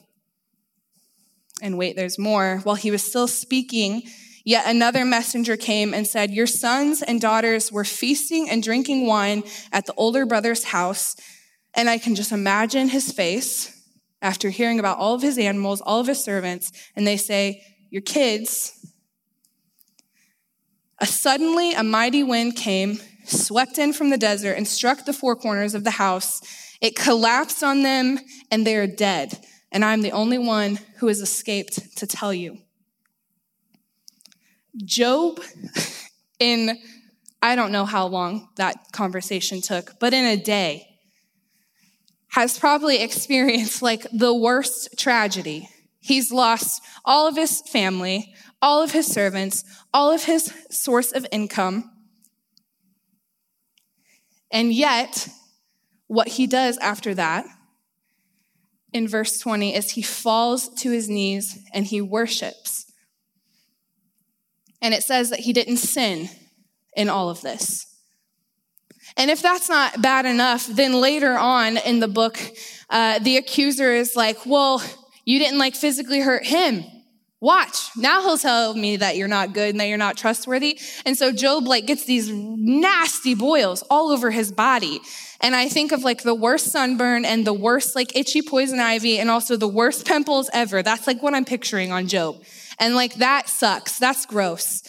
And 1.61 1.77
wait, 1.77 1.95
there's 1.95 2.17
more. 2.17 2.57
While 2.63 2.75
he 2.75 2.89
was 2.89 3.03
still 3.03 3.27
speaking, 3.27 4.01
yet 4.43 4.65
another 4.67 5.05
messenger 5.05 5.55
came 5.55 5.93
and 5.93 6.07
said, 6.07 6.31
Your 6.31 6.47
sons 6.47 7.03
and 7.03 7.21
daughters 7.21 7.71
were 7.71 7.85
feasting 7.85 8.49
and 8.49 8.63
drinking 8.63 9.05
wine 9.05 9.43
at 9.71 9.85
the 9.85 9.93
older 9.93 10.25
brother's 10.25 10.65
house. 10.65 11.15
And 11.73 11.89
I 11.89 11.97
can 11.97 12.15
just 12.15 12.31
imagine 12.31 12.89
his 12.89 13.11
face 13.11 13.77
after 14.21 14.49
hearing 14.49 14.79
about 14.79 14.97
all 14.97 15.15
of 15.15 15.21
his 15.21 15.37
animals, 15.37 15.81
all 15.81 15.99
of 15.99 16.07
his 16.07 16.23
servants, 16.23 16.71
and 16.95 17.07
they 17.07 17.17
say, 17.17 17.63
Your 17.89 18.01
kids. 18.01 18.77
A 20.99 21.05
suddenly, 21.07 21.73
a 21.73 21.83
mighty 21.83 22.21
wind 22.21 22.55
came, 22.55 22.99
swept 23.25 23.79
in 23.79 23.93
from 23.93 24.11
the 24.11 24.17
desert, 24.17 24.53
and 24.53 24.67
struck 24.67 25.05
the 25.05 25.13
four 25.13 25.35
corners 25.35 25.73
of 25.73 25.83
the 25.83 25.91
house. 25.91 26.41
It 26.79 26.95
collapsed 26.95 27.63
on 27.63 27.81
them, 27.81 28.19
and 28.51 28.67
they 28.67 28.75
are 28.75 28.87
dead 28.87 29.39
and 29.71 29.85
I'm 29.85 30.01
the 30.01 30.11
only 30.11 30.37
one 30.37 30.79
who 30.97 31.07
has 31.07 31.21
escaped 31.21 31.97
to 31.97 32.07
tell 32.07 32.33
you. 32.33 32.57
Job, 34.83 35.39
in 36.39 36.77
I 37.41 37.55
don't 37.55 37.71
know 37.71 37.85
how 37.85 38.05
long 38.07 38.49
that 38.57 38.91
conversation 38.91 39.61
took, 39.61 39.99
but 39.99 40.13
in 40.13 40.25
a 40.25 40.37
day, 40.37 40.90
has 42.31 42.57
probably 42.57 43.01
experienced 43.01 43.81
like 43.81 44.07
the 44.11 44.33
worst 44.33 44.97
tragedy. 44.97 45.69
He's 45.99 46.31
lost 46.31 46.81
all 47.05 47.27
of 47.27 47.35
his 47.35 47.61
family, 47.61 48.33
all 48.61 48.81
of 48.81 48.91
his 48.91 49.07
servants, 49.07 49.63
all 49.93 50.11
of 50.11 50.23
his 50.23 50.53
source 50.69 51.11
of 51.11 51.25
income. 51.31 51.91
And 54.51 54.73
yet, 54.73 55.27
what 56.07 56.29
he 56.29 56.47
does 56.47 56.77
after 56.79 57.13
that 57.13 57.45
in 58.93 59.07
verse 59.07 59.39
20 59.39 59.75
is 59.75 59.91
he 59.91 60.01
falls 60.01 60.69
to 60.69 60.91
his 60.91 61.09
knees 61.09 61.59
and 61.73 61.85
he 61.85 62.01
worships. 62.01 62.91
And 64.81 64.93
it 64.93 65.03
says 65.03 65.29
that 65.29 65.41
he 65.41 65.53
didn't 65.53 65.77
sin 65.77 66.29
in 66.95 67.07
all 67.07 67.29
of 67.29 67.41
this. 67.41 67.90
And 69.17 69.29
if 69.29 69.41
that's 69.41 69.69
not 69.69 70.01
bad 70.01 70.25
enough, 70.25 70.67
then 70.67 70.93
later 70.93 71.37
on 71.37 71.77
in 71.77 71.99
the 71.99 72.07
book, 72.07 72.39
uh, 72.89 73.19
the 73.19 73.37
accuser 73.37 73.93
is 73.93 74.15
like, 74.15 74.45
well, 74.45 74.81
you 75.25 75.39
didn't 75.39 75.59
like 75.59 75.75
physically 75.75 76.21
hurt 76.21 76.45
him. 76.45 76.83
Watch. 77.39 77.89
Now 77.97 78.21
he'll 78.21 78.37
tell 78.37 78.75
me 78.75 78.97
that 78.97 79.17
you're 79.17 79.27
not 79.27 79.53
good 79.53 79.71
and 79.71 79.79
that 79.79 79.87
you're 79.87 79.97
not 79.97 80.15
trustworthy. 80.15 80.79
And 81.07 81.17
so 81.17 81.31
Job 81.31 81.67
like 81.67 81.87
gets 81.87 82.05
these 82.05 82.29
nasty 82.29 83.33
boils 83.33 83.81
all 83.89 84.11
over 84.11 84.29
his 84.29 84.51
body. 84.51 85.01
And 85.41 85.55
I 85.55 85.67
think 85.67 85.91
of 85.91 86.03
like 86.03 86.21
the 86.21 86.35
worst 86.35 86.67
sunburn 86.67 87.25
and 87.25 87.45
the 87.45 87.53
worst 87.53 87.95
like 87.95 88.15
itchy 88.15 88.43
poison 88.43 88.79
ivy 88.79 89.17
and 89.17 89.31
also 89.31 89.57
the 89.57 89.67
worst 89.67 90.05
pimples 90.05 90.51
ever. 90.53 90.83
That's 90.83 91.07
like 91.07 91.23
what 91.23 91.33
I'm 91.33 91.45
picturing 91.45 91.91
on 91.91 92.07
Job. 92.07 92.43
And 92.77 92.93
like 92.93 93.15
that 93.15 93.49
sucks. 93.49 93.97
That's 93.97 94.27
gross. 94.27 94.83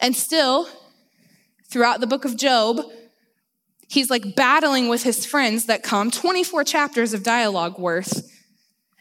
And 0.00 0.16
still, 0.16 0.66
throughout 1.70 2.00
the 2.00 2.06
book 2.06 2.24
of 2.24 2.38
Job, 2.38 2.80
he's 3.90 4.08
like 4.08 4.36
battling 4.36 4.88
with 4.88 5.02
his 5.02 5.26
friends 5.26 5.66
that 5.66 5.82
come 5.82 6.10
24 6.10 6.64
chapters 6.64 7.12
of 7.12 7.22
dialogue 7.22 7.78
worth 7.78 8.26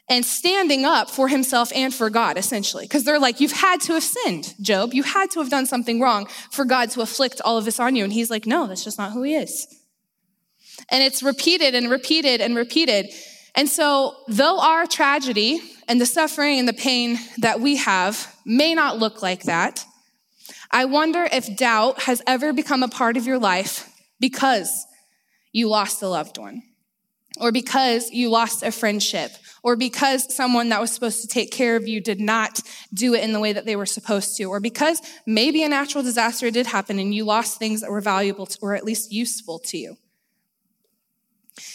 and 0.09 0.25
standing 0.25 0.83
up 0.85 1.09
for 1.09 1.27
himself 1.27 1.71
and 1.75 1.93
for 1.93 2.09
God, 2.09 2.37
essentially. 2.37 2.85
Because 2.85 3.03
they're 3.03 3.19
like, 3.19 3.39
You've 3.39 3.51
had 3.51 3.79
to 3.81 3.93
have 3.93 4.03
sinned, 4.03 4.55
Job. 4.59 4.93
You 4.93 5.03
had 5.03 5.29
to 5.31 5.39
have 5.39 5.49
done 5.49 5.67
something 5.67 6.01
wrong 6.01 6.27
for 6.49 6.65
God 6.65 6.89
to 6.91 7.01
afflict 7.01 7.39
all 7.45 7.57
of 7.57 7.65
this 7.65 7.79
on 7.79 7.95
you. 7.95 8.03
And 8.03 8.11
he's 8.11 8.31
like, 8.31 8.45
No, 8.45 8.67
that's 8.67 8.83
just 8.83 8.97
not 8.97 9.11
who 9.11 9.23
he 9.23 9.35
is. 9.35 9.67
And 10.89 11.03
it's 11.03 11.21
repeated 11.21 11.75
and 11.75 11.89
repeated 11.91 12.41
and 12.41 12.55
repeated. 12.55 13.13
And 13.55 13.69
so, 13.69 14.15
though 14.27 14.59
our 14.59 14.87
tragedy 14.87 15.59
and 15.87 16.01
the 16.01 16.05
suffering 16.05 16.59
and 16.59 16.67
the 16.67 16.73
pain 16.73 17.17
that 17.39 17.59
we 17.59 17.75
have 17.77 18.35
may 18.45 18.73
not 18.73 18.97
look 18.97 19.21
like 19.21 19.43
that, 19.43 19.85
I 20.71 20.85
wonder 20.85 21.27
if 21.31 21.55
doubt 21.55 22.03
has 22.03 22.21
ever 22.25 22.53
become 22.53 22.83
a 22.83 22.87
part 22.87 23.17
of 23.17 23.25
your 23.25 23.39
life 23.39 23.88
because 24.19 24.85
you 25.51 25.67
lost 25.67 26.01
a 26.01 26.07
loved 26.07 26.37
one, 26.37 26.61
or 27.39 27.51
because 27.51 28.11
you 28.11 28.29
lost 28.29 28.63
a 28.63 28.71
friendship, 28.71 29.31
or 29.63 29.75
because 29.75 30.33
someone 30.33 30.69
that 30.69 30.81
was 30.81 30.91
supposed 30.91 31.21
to 31.21 31.27
take 31.27 31.51
care 31.51 31.75
of 31.75 31.87
you 31.87 32.01
did 32.01 32.19
not 32.19 32.61
do 32.93 33.13
it 33.13 33.23
in 33.23 33.33
the 33.33 33.39
way 33.39 33.53
that 33.53 33.65
they 33.65 33.75
were 33.75 33.85
supposed 33.85 34.37
to, 34.37 34.45
or 34.45 34.59
because 34.59 35.01
maybe 35.25 35.63
a 35.63 35.69
natural 35.69 36.03
disaster 36.03 36.51
did 36.51 36.67
happen 36.67 36.99
and 36.99 37.13
you 37.13 37.23
lost 37.23 37.57
things 37.57 37.81
that 37.81 37.91
were 37.91 38.01
valuable 38.01 38.45
to, 38.45 38.57
or 38.61 38.75
at 38.75 38.83
least 38.83 39.11
useful 39.11 39.59
to 39.59 39.77
you. 39.77 39.95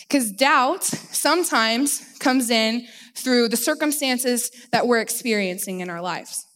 Because 0.09 0.33
doubt 0.33 0.85
sometimes 0.85 2.17
comes 2.19 2.51
in 2.51 2.87
through 3.15 3.49
the 3.49 3.57
circumstances 3.57 4.51
that 4.73 4.87
we're 4.87 5.01
experiencing 5.01 5.81
in 5.81 5.91
our 5.91 6.01
lives. 6.01 6.47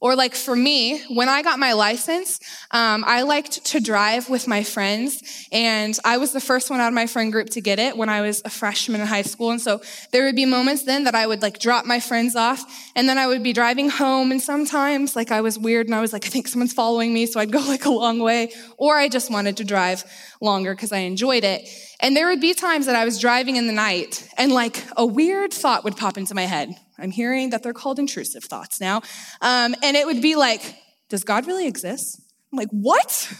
Or, 0.00 0.14
like 0.14 0.36
for 0.36 0.54
me, 0.54 1.02
when 1.08 1.28
I 1.28 1.42
got 1.42 1.58
my 1.58 1.72
license, 1.72 2.38
um, 2.70 3.02
I 3.04 3.22
liked 3.22 3.64
to 3.66 3.80
drive 3.80 4.28
with 4.28 4.46
my 4.46 4.62
friends, 4.62 5.48
and 5.50 5.98
I 6.04 6.18
was 6.18 6.32
the 6.32 6.40
first 6.40 6.70
one 6.70 6.78
out 6.78 6.86
of 6.86 6.94
my 6.94 7.08
friend 7.08 7.32
group 7.32 7.50
to 7.50 7.60
get 7.60 7.80
it 7.80 7.96
when 7.96 8.08
I 8.08 8.20
was 8.20 8.40
a 8.44 8.50
freshman 8.50 9.00
in 9.00 9.08
high 9.08 9.22
school. 9.22 9.50
And 9.50 9.60
so 9.60 9.80
there 10.12 10.24
would 10.24 10.36
be 10.36 10.44
moments 10.44 10.84
then 10.84 11.02
that 11.04 11.16
I 11.16 11.26
would 11.26 11.42
like 11.42 11.58
drop 11.58 11.84
my 11.84 11.98
friends 11.98 12.36
off, 12.36 12.62
and 12.94 13.08
then 13.08 13.18
I 13.18 13.26
would 13.26 13.42
be 13.42 13.52
driving 13.52 13.90
home, 13.90 14.30
and 14.30 14.40
sometimes 14.40 15.16
like 15.16 15.32
I 15.32 15.40
was 15.40 15.58
weird 15.58 15.86
and 15.86 15.96
I 15.96 16.00
was 16.00 16.12
like, 16.12 16.26
I 16.26 16.28
think 16.28 16.46
someone's 16.46 16.72
following 16.72 17.12
me, 17.12 17.26
so 17.26 17.40
I'd 17.40 17.50
go 17.50 17.58
like 17.58 17.84
a 17.84 17.90
long 17.90 18.20
way, 18.20 18.52
or 18.76 18.96
I 18.96 19.08
just 19.08 19.32
wanted 19.32 19.56
to 19.56 19.64
drive 19.64 20.04
longer 20.40 20.76
because 20.76 20.92
I 20.92 20.98
enjoyed 20.98 21.42
it. 21.42 21.68
And 22.00 22.16
there 22.16 22.28
would 22.28 22.40
be 22.40 22.54
times 22.54 22.86
that 22.86 22.94
I 22.94 23.04
was 23.04 23.18
driving 23.18 23.56
in 23.56 23.66
the 23.66 23.72
night, 23.72 24.28
and 24.38 24.52
like 24.52 24.84
a 24.96 25.04
weird 25.04 25.52
thought 25.52 25.82
would 25.82 25.96
pop 25.96 26.16
into 26.16 26.36
my 26.36 26.46
head. 26.46 26.76
I'm 26.98 27.10
hearing 27.10 27.50
that 27.50 27.62
they're 27.62 27.72
called 27.72 27.98
intrusive 27.98 28.44
thoughts 28.44 28.80
now. 28.80 29.02
Um, 29.40 29.74
and 29.82 29.96
it 29.96 30.06
would 30.06 30.20
be 30.20 30.34
like, 30.34 30.76
does 31.08 31.24
God 31.24 31.46
really 31.46 31.66
exist? 31.66 32.20
I'm 32.52 32.58
like, 32.58 32.70
what? 32.70 33.32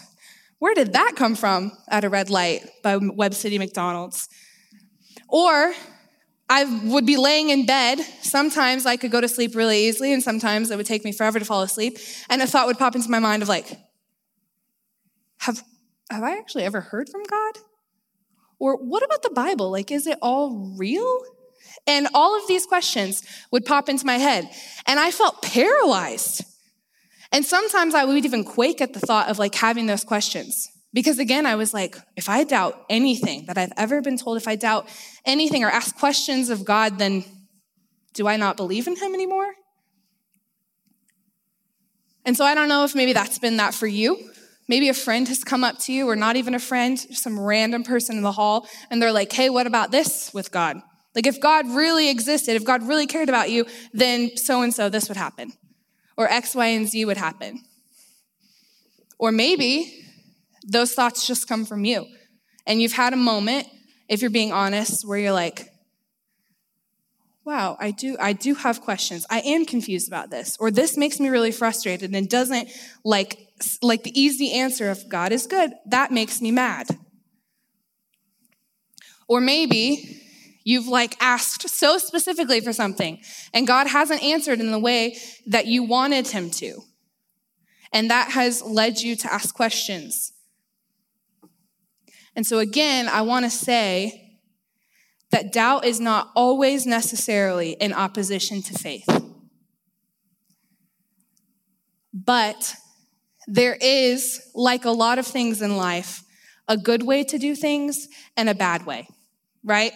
Where 0.59 0.75
did 0.75 0.93
that 0.93 1.13
come 1.17 1.35
from 1.35 1.73
at 1.89 2.05
a 2.05 2.09
red 2.09 2.31
light 2.31 2.69
by 2.83 2.97
Webb 2.97 3.35
City 3.35 3.59
McDonald's? 3.59 4.29
Or 5.29 5.75
I 6.49 6.65
would 6.65 7.05
be 7.05 7.17
laying 7.17 7.51
in 7.51 7.67
bed. 7.67 8.01
Sometimes 8.23 8.87
I 8.87 8.97
could 8.97 9.11
go 9.11 9.21
to 9.21 9.29
sleep 9.29 9.55
really 9.55 9.87
easily, 9.87 10.13
and 10.13 10.23
sometimes 10.23 10.71
it 10.71 10.77
would 10.77 10.87
take 10.87 11.05
me 11.05 11.13
forever 11.13 11.39
to 11.39 11.45
fall 11.45 11.63
asleep. 11.63 11.99
And 12.31 12.41
a 12.41 12.47
thought 12.47 12.67
would 12.67 12.79
pop 12.79 12.97
into 12.97 13.11
my 13.11 13.19
mind 13.19 13.43
of 13.43 13.49
like, 13.49 13.67
have, 15.39 15.63
have 16.11 16.23
I 16.23 16.39
actually 16.39 16.65
ever 16.65 16.81
heard 16.81 17.09
from 17.09 17.23
God? 17.25 17.59
Or 18.59 18.77
what 18.77 19.05
about 19.05 19.23
the 19.23 19.31
Bible? 19.31 19.71
Like, 19.71 19.93
is 19.93 20.07
it 20.07 20.19
all 20.23 20.75
real? 20.77 21.23
And 21.87 22.09
all 22.15 22.37
of 22.39 22.47
these 22.47 22.67
questions 22.67 23.23
would 23.51 23.65
pop 23.65 23.89
into 23.89 24.07
my 24.07 24.19
head. 24.19 24.49
And 24.87 25.01
I 25.01 25.11
felt 25.11 25.43
paralyzed. 25.43 26.45
And 27.33 27.45
sometimes 27.45 27.95
I 27.95 28.05
would 28.05 28.25
even 28.25 28.45
quake 28.45 28.81
at 28.81 28.95
the 28.95 29.01
thought 29.01 29.29
of 29.29 29.39
like 29.39 29.55
having 29.55 29.87
those 29.87 30.05
questions. 30.05 30.69
Because 30.93 31.19
again, 31.19 31.45
I 31.45 31.55
was 31.55 31.75
like, 31.75 31.97
if 32.17 32.29
I 32.29 32.45
doubt 32.45 32.85
anything 32.89 33.45
that 33.47 33.59
I've 33.59 33.73
ever 33.77 34.01
been 34.01 34.17
told, 34.17 34.39
if 34.39 34.49
I 34.49 34.57
doubt 34.57 34.89
anything 35.25 35.63
or 35.63 35.71
ask 35.71 35.97
questions 35.97 36.49
of 36.49 36.65
God, 36.65 36.99
then 36.99 37.25
do 38.15 38.27
I 38.27 38.37
not 38.37 38.57
believe 38.57 38.87
in 38.87 38.97
Him 38.97 39.13
anymore? 39.15 39.53
And 42.25 42.37
so 42.37 42.45
I 42.45 42.55
don't 42.55 42.69
know 42.69 42.85
if 42.85 42.95
maybe 42.95 43.13
that's 43.13 43.39
been 43.39 43.59
that 43.59 43.75
for 43.75 43.87
you. 43.87 44.31
Maybe 44.67 44.89
a 44.89 44.95
friend 44.95 45.27
has 45.29 45.45
come 45.45 45.65
up 45.65 45.79
to 45.81 45.93
you, 45.93 46.09
or 46.09 46.17
not 46.17 46.37
even 46.37 46.55
a 46.55 46.59
friend, 46.59 46.99
some 46.99 47.41
random 47.41 47.85
person 47.85 48.19
in 48.19 48.23
the 48.23 48.33
hall, 48.33 48.69
and 48.91 49.01
they're 49.01 49.13
like, 49.13 49.33
hey, 49.33 49.49
what 49.49 49.67
about 49.67 49.91
this 49.91 50.33
with 50.35 50.51
God? 50.51 50.83
Like, 51.19 51.27
if 51.27 51.41
God 51.41 51.67
really 51.71 52.11
existed, 52.11 52.55
if 52.55 52.63
God 52.63 52.87
really 52.87 53.09
cared 53.09 53.29
about 53.29 53.51
you, 53.51 53.67
then 53.93 54.37
so 54.37 54.63
and 54.63 54.73
so 54.73 54.89
this 54.89 55.09
would 55.09 55.17
happen, 55.17 55.53
or 56.17 56.29
X, 56.29 56.55
Y, 56.55 56.65
and 56.65 56.87
Z 56.87 57.05
would 57.07 57.17
happen. 57.17 57.65
Or 59.19 59.33
maybe 59.33 60.07
those 60.65 60.93
thoughts 60.93 61.27
just 61.27 61.49
come 61.49 61.65
from 61.65 61.85
you. 61.85 62.07
And 62.69 62.81
you've 62.81 62.93
had 62.93 63.15
a 63.15 63.17
moment, 63.17 63.67
if 64.09 64.21
you're 64.21 64.31
being 64.31 64.53
honest, 64.53 65.05
where 65.05 65.19
you're 65.19 65.33
like, 65.33 65.73
wow, 67.45 67.77
I 67.81 67.91
do, 67.91 68.17
I 68.21 68.33
do 68.33 68.55
have 68.55 68.81
questions. 68.81 69.27
I 69.29 69.41
am 69.41 69.65
confused 69.65 70.07
about 70.07 70.31
this, 70.31 70.57
or 70.61 70.71
this 70.71 70.97
makes 70.97 71.19
me 71.19 71.31
really 71.31 71.51
frustrated 71.51 72.15
and 72.15 72.29
doesn't 72.29 72.69
like, 73.05 73.41
like 73.83 74.05
the 74.05 74.17
easy 74.17 74.53
answer 74.53 74.89
of 74.89 75.09
God 75.09 75.33
is 75.33 75.49
good. 75.49 75.73
That 75.87 76.13
makes 76.13 76.41
me 76.41 76.53
mad. 76.53 76.87
Or 79.27 79.41
maybe 79.41 80.23
You've 80.69 80.87
like 80.87 81.17
asked 81.19 81.67
so 81.71 81.97
specifically 81.97 82.61
for 82.61 82.75
something, 82.75 83.23
and 83.55 83.67
God 83.67 83.87
hasn't 83.87 84.23
answered 84.23 84.61
in 84.61 84.71
the 84.71 84.79
way 84.79 85.17
that 85.47 85.65
you 85.65 85.83
wanted 85.83 86.29
Him 86.29 86.51
to. 86.61 86.83
And 87.91 88.11
that 88.11 88.33
has 88.33 88.61
led 88.61 89.01
you 89.01 89.17
to 89.17 89.33
ask 89.33 89.55
questions. 89.55 90.35
And 92.37 92.47
so, 92.47 92.59
again, 92.59 93.09
I 93.09 93.23
want 93.23 93.47
to 93.47 93.51
say 93.51 94.41
that 95.31 95.55
doubt 95.55 95.87
is 95.87 96.01
not 96.01 96.29
always 96.37 96.85
necessarily 96.85 97.71
in 97.71 97.95
opposition 97.95 98.61
to 98.61 98.75
faith. 98.75 99.09
But 102.13 102.75
there 103.47 103.79
is, 103.81 104.43
like 104.55 104.85
a 104.85 104.91
lot 104.91 105.19
of 105.19 105.27
things 105.27 105.63
in 105.63 105.79
life, 105.79 106.23
a 106.69 106.77
good 106.77 107.05
way 107.05 107.25
to 107.25 107.39
do 107.39 107.55
things 107.55 108.07
and 108.37 108.51
a 108.51 108.55
bad 108.55 108.85
way, 108.85 109.09
right? 109.65 109.95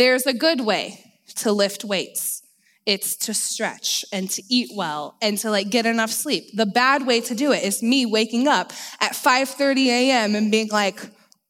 There's 0.00 0.24
a 0.24 0.32
good 0.32 0.62
way 0.62 1.04
to 1.36 1.52
lift 1.52 1.84
weights. 1.84 2.42
It's 2.86 3.14
to 3.16 3.34
stretch 3.34 4.02
and 4.10 4.30
to 4.30 4.42
eat 4.48 4.70
well 4.74 5.18
and 5.20 5.36
to 5.40 5.50
like 5.50 5.68
get 5.68 5.84
enough 5.84 6.10
sleep. 6.10 6.44
The 6.54 6.64
bad 6.64 7.06
way 7.06 7.20
to 7.20 7.34
do 7.34 7.52
it 7.52 7.62
is 7.62 7.82
me 7.82 8.06
waking 8.06 8.48
up 8.48 8.72
at 8.98 9.12
5:30 9.12 9.88
a.m. 9.88 10.34
and 10.34 10.50
being 10.50 10.70
like, 10.70 10.98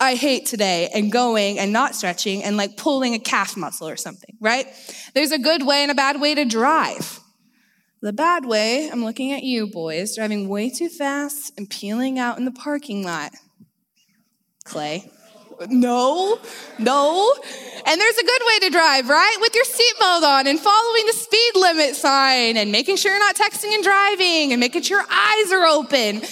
I 0.01 0.17
hate 0.17 0.47
today 0.47 0.91
and 0.93 1.13
going 1.13 1.61
and 1.61 1.73
not 1.73 1.95
stretching 1.95 2.43
and 2.43 2.57
like 2.57 2.77
pulling 2.77 3.15
a 3.15 3.21
calf 3.21 3.57
muscle 3.57 3.87
or 3.87 3.97
something, 3.97 4.37
right? 4.41 4.67
There's 5.15 5.31
a 5.31 5.39
good 5.39 5.65
way 5.65 5.83
and 5.83 5.93
a 5.93 5.95
bad 5.95 6.21
way 6.21 6.35
to 6.35 6.45
drive. 6.45 7.21
The 8.03 8.13
bad 8.13 8.47
way, 8.47 8.91
I'm 8.91 9.05
looking 9.05 9.31
at 9.31 9.45
you 9.45 9.69
boys, 9.69 10.17
driving 10.17 10.49
way 10.49 10.71
too 10.71 10.89
fast 10.89 11.53
and 11.57 11.71
peeling 11.71 12.19
out 12.19 12.37
in 12.37 12.47
the 12.47 12.51
parking 12.67 13.05
lot. 13.05 13.31
Clay. 14.65 15.09
No, 15.69 16.39
no. 16.79 17.35
And 17.87 18.01
there's 18.01 18.17
a 18.17 18.25
good 18.25 18.43
way 18.47 18.59
to 18.61 18.71
drive, 18.71 19.09
right? 19.09 19.37
With 19.41 19.55
your 19.55 19.65
seatbelt 19.65 20.23
on 20.23 20.47
and 20.47 20.59
following 20.59 21.07
the 21.07 21.13
speed 21.13 21.53
limit 21.55 21.97
sign 21.97 22.57
and 22.57 22.73
making 22.73 22.97
sure 22.97 23.13
you're 23.13 23.21
not 23.21 23.37
texting 23.37 23.75
and 23.75 23.85
driving 23.85 24.53
and 24.53 24.61
making 24.61 24.83
sure 24.83 25.01
your 25.01 25.07
eyes 25.11 25.53
are 25.53 25.67
open. 25.67 26.23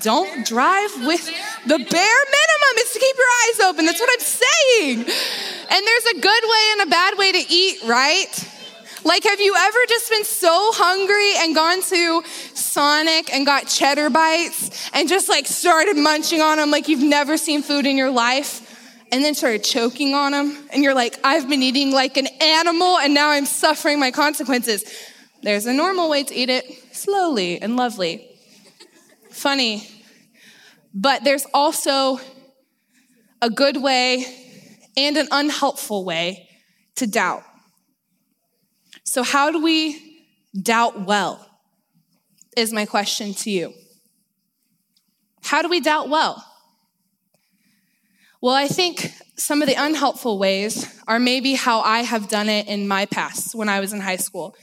Don't 0.00 0.46
drive 0.46 1.06
with 1.06 1.26
the 1.66 1.78
bare 1.78 1.84
minimum 1.84 2.74
is 2.78 2.92
to 2.92 2.98
keep 2.98 3.16
your 3.16 3.26
eyes 3.26 3.60
open. 3.60 3.84
That's 3.84 4.00
what 4.00 4.10
I'm 4.12 4.20
saying. 4.20 4.98
And 5.70 5.86
there's 5.86 6.06
a 6.06 6.20
good 6.20 6.44
way 6.44 6.72
and 6.72 6.88
a 6.88 6.90
bad 6.90 7.18
way 7.18 7.32
to 7.32 7.52
eat, 7.52 7.82
right? 7.84 8.57
Like, 9.04 9.24
have 9.24 9.40
you 9.40 9.54
ever 9.56 9.78
just 9.88 10.10
been 10.10 10.24
so 10.24 10.72
hungry 10.72 11.32
and 11.38 11.54
gone 11.54 11.82
to 11.82 12.22
Sonic 12.54 13.32
and 13.32 13.46
got 13.46 13.66
cheddar 13.66 14.10
bites 14.10 14.90
and 14.92 15.08
just 15.08 15.28
like 15.28 15.46
started 15.46 15.96
munching 15.96 16.40
on 16.40 16.58
them 16.58 16.70
like 16.70 16.88
you've 16.88 17.02
never 17.02 17.36
seen 17.36 17.62
food 17.62 17.86
in 17.86 17.96
your 17.96 18.10
life? 18.10 18.64
And 19.10 19.24
then 19.24 19.34
started 19.34 19.64
choking 19.64 20.12
on 20.12 20.32
them, 20.32 20.68
and 20.70 20.82
you're 20.82 20.92
like, 20.92 21.18
I've 21.24 21.48
been 21.48 21.62
eating 21.62 21.92
like 21.92 22.18
an 22.18 22.26
animal, 22.42 22.98
and 22.98 23.14
now 23.14 23.30
I'm 23.30 23.46
suffering 23.46 23.98
my 23.98 24.10
consequences. 24.10 24.84
There's 25.42 25.64
a 25.64 25.72
normal 25.72 26.10
way 26.10 26.24
to 26.24 26.34
eat 26.34 26.50
it 26.50 26.66
slowly 26.94 27.58
and 27.58 27.74
lovely. 27.74 28.28
Funny. 29.30 29.88
But 30.92 31.24
there's 31.24 31.46
also 31.54 32.20
a 33.40 33.48
good 33.48 33.78
way 33.78 34.26
and 34.94 35.16
an 35.16 35.28
unhelpful 35.30 36.04
way 36.04 36.46
to 36.96 37.06
doubt. 37.06 37.44
So, 39.08 39.22
how 39.22 39.50
do 39.50 39.62
we 39.62 40.26
doubt 40.54 41.06
well? 41.06 41.48
Is 42.58 42.74
my 42.74 42.84
question 42.84 43.32
to 43.34 43.50
you. 43.50 43.72
How 45.42 45.62
do 45.62 45.70
we 45.70 45.80
doubt 45.80 46.10
well? 46.10 46.44
Well, 48.42 48.54
I 48.54 48.68
think 48.68 49.10
some 49.34 49.62
of 49.62 49.68
the 49.68 49.82
unhelpful 49.82 50.38
ways 50.38 50.86
are 51.08 51.18
maybe 51.18 51.54
how 51.54 51.80
I 51.80 52.00
have 52.00 52.28
done 52.28 52.50
it 52.50 52.68
in 52.68 52.86
my 52.86 53.06
past 53.06 53.54
when 53.54 53.70
I 53.70 53.80
was 53.80 53.94
in 53.94 54.00
high 54.00 54.16
school. 54.16 54.54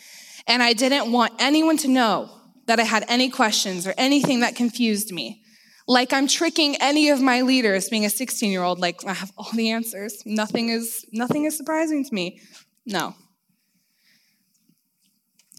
And 0.46 0.62
I 0.62 0.74
didn't 0.74 1.12
want 1.12 1.34
anyone 1.40 1.78
to 1.78 1.88
know 1.88 2.30
that 2.68 2.80
I 2.80 2.84
had 2.84 3.04
any 3.08 3.32
questions 3.32 3.88
or 3.88 3.96
anything 3.98 4.42
that 4.42 4.56
confused 4.56 5.12
me. 5.12 5.42
Like 5.88 6.14
I'm 6.14 6.28
tricking 6.28 6.76
any 6.76 7.10
of 7.10 7.20
my 7.20 7.42
leaders 7.42 7.90
being 7.90 8.06
a 8.06 8.12
16 8.12 8.52
year 8.52 8.62
old, 8.62 8.78
like 8.78 9.04
I 9.08 9.14
have 9.14 9.32
all 9.40 9.52
the 9.56 9.72
answers. 9.72 10.22
Nothing 10.24 10.70
is, 10.70 11.04
nothing 11.12 11.46
is 11.46 11.58
surprising 11.58 12.06
to 12.06 12.14
me. 12.14 12.42
No, 12.86 13.16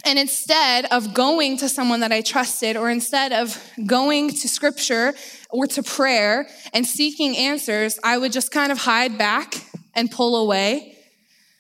and 0.07 0.19
instead 0.19 0.87
of 0.87 1.13
going 1.13 1.59
to 1.59 1.69
someone 1.69 2.01
that 2.01 2.13
I 2.13 2.21
trusted, 2.21 2.77
or 2.77 2.89
instead 2.89 3.33
of 3.33 3.61
going 3.85 4.31
to 4.31 4.49
scripture 4.49 5.15
or 5.51 5.67
to 5.67 5.83
prayer 5.83 6.49
and 6.73 6.87
seeking 6.87 7.37
answers, 7.37 7.99
I 8.05 8.17
would 8.17 8.33
just 8.33 8.53
kind 8.53 8.71
of 8.71 8.79
hide 8.79 9.19
back 9.19 9.55
and 9.95 10.11
pull 10.11 10.37
away. 10.37 10.97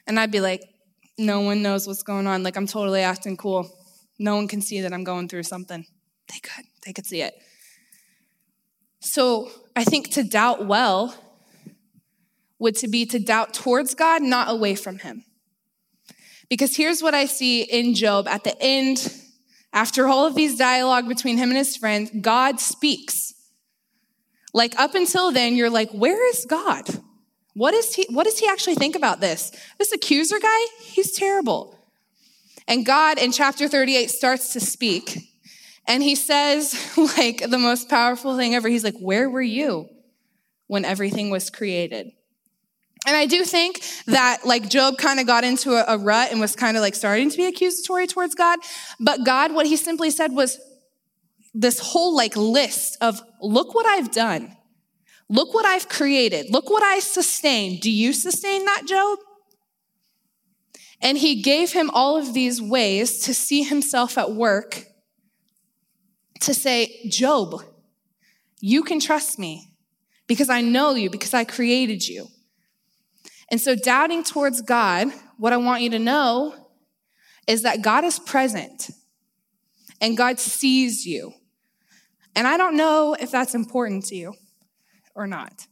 And 0.07 0.19
I'd 0.21 0.31
be 0.31 0.41
like, 0.41 0.63
no 1.19 1.41
one 1.41 1.61
knows 1.61 1.87
what's 1.87 2.03
going 2.03 2.27
on. 2.27 2.43
Like, 2.43 2.57
I'm 2.57 2.67
totally 2.67 3.01
acting 3.01 3.37
cool. 3.37 3.69
No 4.19 4.37
one 4.37 4.49
can 4.49 4.63
see 4.63 4.81
that 4.83 4.93
I'm 4.93 5.05
going 5.05 5.29
through 5.29 5.43
something. 5.43 5.85
They 6.33 6.39
could, 6.41 6.65
they 6.85 6.93
could 6.93 7.07
see 7.07 7.23
it. 7.23 7.35
So 9.01 9.51
I 9.75 9.85
think 9.85 10.13
to 10.13 10.23
doubt 10.23 10.67
well 10.67 11.15
would 12.59 12.77
to 12.77 12.89
be 12.89 13.07
to 13.07 13.19
doubt 13.19 13.55
towards 13.55 13.95
God, 13.95 14.23
not 14.23 14.51
away 14.51 14.75
from 14.75 14.99
him. 14.99 15.26
Because 16.49 16.77
here's 16.77 17.03
what 17.03 17.15
I 17.15 17.27
see 17.27 17.63
in 17.63 17.95
Job 17.95 18.29
at 18.29 18.45
the 18.45 18.57
end, 18.61 19.13
after 19.73 20.07
all 20.07 20.27
of 20.27 20.35
these 20.35 20.57
dialogue 20.57 21.09
between 21.09 21.39
him 21.39 21.49
and 21.49 21.59
his 21.59 21.77
friends, 21.77 22.11
God 22.21 22.61
speaks. 22.61 23.35
Like 24.55 24.79
up 24.79 24.95
until 24.95 25.33
then, 25.33 25.57
you're 25.57 25.71
like, 25.71 25.91
where 25.91 26.29
is 26.31 26.47
God? 26.49 26.89
What 27.55 27.75
is 27.75 27.95
he, 27.95 28.07
what 28.11 28.25
does 28.25 28.39
he 28.39 28.49
actually 28.49 28.75
think 28.75 28.97
about 28.97 29.21
this? 29.21 29.51
This 29.79 29.93
accuser 29.93 30.39
guy, 30.39 30.59
he's 30.83 31.13
terrible. 31.13 31.77
And 32.69 32.85
God 32.85 33.19
in 33.19 33.33
chapter 33.33 33.69
38 33.69 34.11
starts 34.11 34.53
to 34.53 34.61
speak. 34.61 35.19
And 35.89 36.03
he 36.03 36.15
says, 36.15 36.75
like, 37.17 37.49
the 37.49 37.59
most 37.59 37.89
powerful 37.89 38.37
thing 38.37 38.55
ever. 38.55 38.69
He's 38.69 38.85
like, 38.85 38.99
Where 38.99 39.31
were 39.31 39.43
you 39.43 39.89
when 40.67 40.85
everything 40.85 41.31
was 41.31 41.49
created? 41.51 42.13
And 43.07 43.17
I 43.17 43.27
do 43.27 43.45
think 43.45 43.81
that 44.07 44.45
like 44.45 44.69
Job 44.69 44.99
kind 44.99 45.21
of 45.21 45.27
got 45.27 45.45
into 45.45 45.73
a, 45.73 45.95
a 45.95 45.97
rut 45.97 46.33
and 46.33 46.41
was 46.41 46.57
kind 46.57 46.77
of 46.77 46.81
like 46.81 46.97
starting 46.97 47.31
to 47.31 47.37
be 47.37 47.47
accusatory 47.47 48.09
towards 48.09 48.35
God. 48.35 48.59
But 48.99 49.25
God, 49.25 49.55
what 49.55 49.67
he 49.67 49.77
simply 49.77 50.11
said 50.11 50.33
was 50.33 50.59
this 51.55 51.79
whole 51.79 52.17
like 52.17 52.37
list 52.37 52.99
of 53.01 53.23
look 53.41 53.75
what 53.75 53.87
I've 53.87 54.11
done. 54.11 54.57
Look 55.29 55.55
what 55.55 55.65
I've 55.65 55.89
created. 55.89 56.51
Look 56.51 56.69
what 56.69 56.83
I 56.83 56.99
sustain. 56.99 57.79
Do 57.81 57.91
you 57.91 58.13
sustain 58.13 58.65
that, 58.65 58.83
Job? 58.87 59.19
And 61.01 61.19
he 61.19 61.43
gave 61.43 61.73
him 61.73 61.91
all 61.93 62.17
of 62.17 62.35
these 62.35 62.61
ways 62.61 63.21
to 63.23 63.35
see 63.35 63.63
himself 63.63 64.19
at 64.19 64.33
work 64.33 64.85
to 66.41 66.55
say, 66.55 67.09
Job, 67.09 67.63
you 68.61 68.83
can 68.83 69.01
trust 69.01 69.39
me 69.39 69.73
because 70.27 70.49
I 70.49 70.61
know 70.61 70.95
you, 70.95 71.11
because 71.11 71.35
I 71.35 71.45
created 71.45 72.07
you. 72.07 72.29
And 73.51 73.61
so, 73.61 73.77
doubting 73.77 74.25
towards 74.25 74.61
God, 74.61 75.09
what 75.39 75.53
I 75.53 75.57
want 75.57 75.83
you 75.83 75.91
to 75.91 75.99
know 75.99 76.55
is 77.47 77.63
that 77.63 77.83
God 77.83 78.05
is 78.05 78.19
present 78.19 78.91
and 80.01 80.17
God 80.17 80.39
sees 80.41 81.07
you. 81.07 81.33
And 82.35 82.47
I 82.47 82.57
don't 82.57 82.77
know 82.77 83.17
if 83.19 83.31
that's 83.31 83.55
important 83.55 84.07
to 84.07 84.17
you 84.17 84.35
or 85.15 85.27
not. 85.27 85.67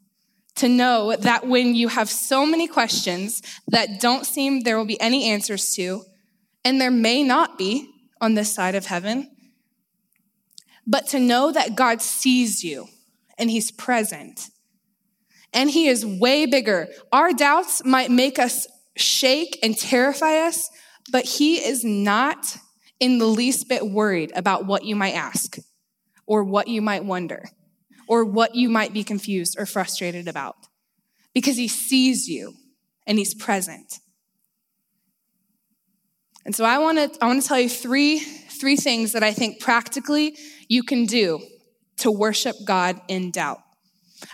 To 0.57 0.69
know 0.69 1.17
that 1.17 1.49
when 1.49 1.75
you 1.75 1.89
have 1.89 2.09
so 2.09 2.47
many 2.47 2.69
questions 2.69 3.43
that 3.69 4.01
don't 4.01 4.25
seem 4.25 4.61
there 4.61 4.79
will 4.79 4.87
be 4.87 5.01
any 5.01 5.31
answers 5.31 5.75
to, 5.75 6.05
and 6.65 6.81
there 6.81 6.93
may 6.93 7.25
not 7.25 7.59
be 7.59 7.91
on 8.21 8.35
this 8.35 8.55
side 8.55 8.77
of 8.77 8.87
heaven, 8.87 9.31
but 10.87 11.09
to 11.09 11.19
know 11.19 11.51
that 11.51 11.75
God 11.75 12.01
sees 12.01 12.63
you 12.63 12.87
and 13.37 13.51
He's 13.51 13.73
present 13.73 14.49
and 15.55 15.71
He 15.71 15.89
is 15.89 16.05
way 16.05 16.45
bigger. 16.47 16.89
Our 17.13 17.33
doubts 17.33 17.85
might 17.85 18.11
make 18.11 18.39
us 18.39 18.67
shake 18.97 19.59
and 19.63 19.77
terrify 19.77 20.47
us, 20.47 20.69
but 21.11 21.25
He 21.25 21.65
is 21.65 21.85
not 21.85 22.59
in 23.01 23.19
the 23.19 23.27
least 23.27 23.69
bit 23.69 23.87
worried 23.87 24.33
about 24.35 24.67
what 24.67 24.85
you 24.85 24.97
might 24.97 25.15
ask 25.15 25.57
or 26.27 26.45
what 26.45 26.69
you 26.69 26.83
might 26.83 27.05
wonder 27.05 27.49
or 28.09 28.25
what 28.25 28.55
you 28.55 28.69
might 28.69 28.93
be 28.93 29.05
confused 29.05 29.57
or 29.59 29.67
frustrated 29.67 30.29
about 30.29 30.57
because 31.33 31.57
He 31.57 31.69
sees 31.69 32.29
you 32.29 32.55
and 33.07 33.19
He's 33.19 33.35
present. 33.35 34.01
And 36.45 36.55
so 36.55 36.65
I 36.65 36.79
want 36.79 36.99
to 36.99 37.25
I 37.25 37.27
want 37.27 37.41
to 37.41 37.49
tell 37.49 37.59
you 37.59 37.69
three 37.69 38.19
three 38.19 38.77
things 38.77 39.13
that 39.13 39.23
I 39.23 39.33
think 39.33 39.61
practically 39.61 40.37
you 40.69 40.83
can 40.83 41.07
do 41.07 41.41
to 41.99 42.11
worship 42.11 42.57
God 42.65 43.01
in 43.09 43.31
doubt. 43.31 43.61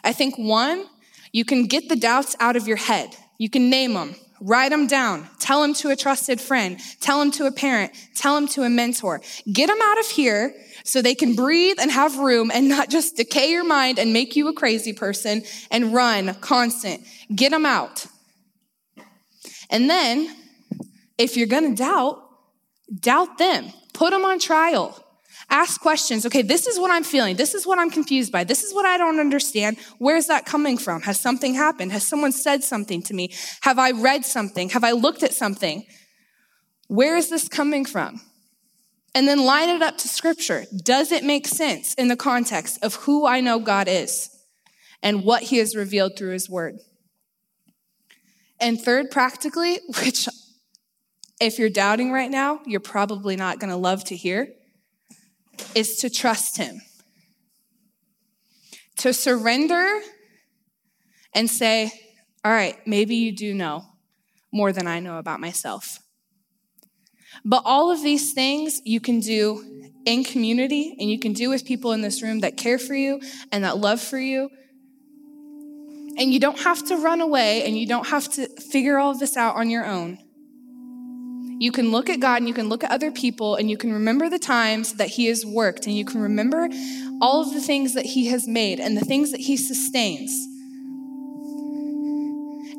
I 0.02 0.12
think 0.12 0.36
one 0.36 0.86
you 1.32 1.44
can 1.44 1.66
get 1.66 1.88
the 1.88 1.96
doubts 1.96 2.36
out 2.40 2.56
of 2.56 2.66
your 2.66 2.76
head. 2.76 3.16
You 3.38 3.48
can 3.48 3.70
name 3.70 3.94
them, 3.94 4.14
write 4.40 4.70
them 4.70 4.86
down, 4.86 5.28
tell 5.38 5.62
them 5.62 5.74
to 5.74 5.90
a 5.90 5.96
trusted 5.96 6.40
friend, 6.40 6.78
tell 7.00 7.18
them 7.18 7.30
to 7.32 7.46
a 7.46 7.52
parent, 7.52 7.92
tell 8.14 8.34
them 8.34 8.48
to 8.48 8.62
a 8.62 8.68
mentor. 8.68 9.20
Get 9.50 9.68
them 9.68 9.78
out 9.82 9.98
of 9.98 10.06
here 10.06 10.54
so 10.84 11.00
they 11.00 11.14
can 11.14 11.34
breathe 11.34 11.78
and 11.80 11.90
have 11.90 12.18
room 12.18 12.50
and 12.52 12.68
not 12.68 12.90
just 12.90 13.16
decay 13.16 13.50
your 13.50 13.64
mind 13.64 13.98
and 13.98 14.12
make 14.12 14.36
you 14.36 14.48
a 14.48 14.52
crazy 14.52 14.92
person 14.92 15.42
and 15.70 15.94
run 15.94 16.34
constant. 16.40 17.02
Get 17.34 17.50
them 17.50 17.66
out. 17.66 18.06
And 19.70 19.88
then, 19.88 20.34
if 21.16 21.36
you're 21.36 21.46
gonna 21.46 21.76
doubt, 21.76 22.22
doubt 22.98 23.38
them, 23.38 23.72
put 23.92 24.10
them 24.10 24.24
on 24.24 24.38
trial. 24.38 25.02
Ask 25.50 25.80
questions. 25.80 26.24
Okay, 26.24 26.42
this 26.42 26.68
is 26.68 26.78
what 26.78 26.92
I'm 26.92 27.02
feeling. 27.02 27.34
This 27.34 27.54
is 27.54 27.66
what 27.66 27.80
I'm 27.80 27.90
confused 27.90 28.30
by. 28.30 28.44
This 28.44 28.62
is 28.62 28.72
what 28.72 28.86
I 28.86 28.96
don't 28.96 29.18
understand. 29.18 29.78
Where's 29.98 30.26
that 30.28 30.46
coming 30.46 30.78
from? 30.78 31.02
Has 31.02 31.18
something 31.18 31.54
happened? 31.54 31.90
Has 31.90 32.06
someone 32.06 32.30
said 32.30 32.62
something 32.62 33.02
to 33.02 33.14
me? 33.14 33.32
Have 33.62 33.76
I 33.76 33.90
read 33.90 34.24
something? 34.24 34.68
Have 34.70 34.84
I 34.84 34.92
looked 34.92 35.24
at 35.24 35.34
something? 35.34 35.84
Where 36.86 37.16
is 37.16 37.30
this 37.30 37.48
coming 37.48 37.84
from? 37.84 38.20
And 39.12 39.26
then 39.26 39.44
line 39.44 39.68
it 39.68 39.82
up 39.82 39.98
to 39.98 40.08
scripture. 40.08 40.66
Does 40.84 41.10
it 41.10 41.24
make 41.24 41.48
sense 41.48 41.94
in 41.94 42.06
the 42.06 42.16
context 42.16 42.78
of 42.84 42.94
who 42.94 43.26
I 43.26 43.40
know 43.40 43.58
God 43.58 43.88
is 43.88 44.30
and 45.02 45.24
what 45.24 45.42
he 45.42 45.58
has 45.58 45.74
revealed 45.74 46.16
through 46.16 46.30
his 46.30 46.48
word? 46.48 46.76
And 48.60 48.80
third, 48.80 49.10
practically, 49.10 49.80
which 50.04 50.28
if 51.40 51.58
you're 51.58 51.70
doubting 51.70 52.12
right 52.12 52.30
now, 52.30 52.60
you're 52.66 52.78
probably 52.78 53.34
not 53.34 53.58
going 53.58 53.70
to 53.70 53.76
love 53.76 54.04
to 54.04 54.16
hear 54.16 54.48
is 55.74 55.96
to 55.96 56.10
trust 56.10 56.56
Him, 56.56 56.80
to 58.98 59.12
surrender 59.12 60.00
and 61.34 61.48
say, 61.48 61.90
All 62.44 62.52
right, 62.52 62.76
maybe 62.86 63.16
you 63.16 63.34
do 63.34 63.54
know 63.54 63.84
more 64.52 64.72
than 64.72 64.86
I 64.86 65.00
know 65.00 65.18
about 65.18 65.40
myself. 65.40 65.98
But 67.44 67.62
all 67.64 67.90
of 67.90 68.02
these 68.02 68.32
things 68.32 68.80
you 68.84 69.00
can 69.00 69.20
do 69.20 69.90
in 70.04 70.24
community 70.24 70.96
and 70.98 71.10
you 71.10 71.18
can 71.18 71.32
do 71.32 71.48
with 71.48 71.64
people 71.64 71.92
in 71.92 72.00
this 72.00 72.22
room 72.22 72.40
that 72.40 72.56
care 72.56 72.78
for 72.78 72.94
you 72.94 73.20
and 73.52 73.64
that 73.64 73.78
love 73.78 74.00
for 74.00 74.18
you. 74.18 74.50
And 76.18 76.32
you 76.32 76.40
don't 76.40 76.58
have 76.60 76.84
to 76.86 76.96
run 76.96 77.20
away 77.20 77.64
and 77.64 77.78
you 77.78 77.86
don't 77.86 78.08
have 78.08 78.30
to 78.32 78.48
figure 78.60 78.98
all 78.98 79.12
of 79.12 79.20
this 79.20 79.36
out 79.36 79.56
on 79.56 79.70
your 79.70 79.86
own. 79.86 80.18
You 81.60 81.70
can 81.72 81.90
look 81.90 82.08
at 82.08 82.20
God 82.20 82.36
and 82.36 82.48
you 82.48 82.54
can 82.54 82.70
look 82.70 82.82
at 82.82 82.90
other 82.90 83.10
people 83.10 83.56
and 83.56 83.68
you 83.68 83.76
can 83.76 83.92
remember 83.92 84.30
the 84.30 84.38
times 84.38 84.94
that 84.94 85.08
He 85.08 85.26
has 85.26 85.44
worked 85.44 85.86
and 85.86 85.94
you 85.94 86.06
can 86.06 86.22
remember 86.22 86.70
all 87.20 87.42
of 87.42 87.52
the 87.52 87.60
things 87.60 87.92
that 87.92 88.06
He 88.06 88.28
has 88.28 88.48
made 88.48 88.80
and 88.80 88.96
the 88.96 89.04
things 89.04 89.30
that 89.32 89.40
He 89.40 89.58
sustains. 89.58 90.32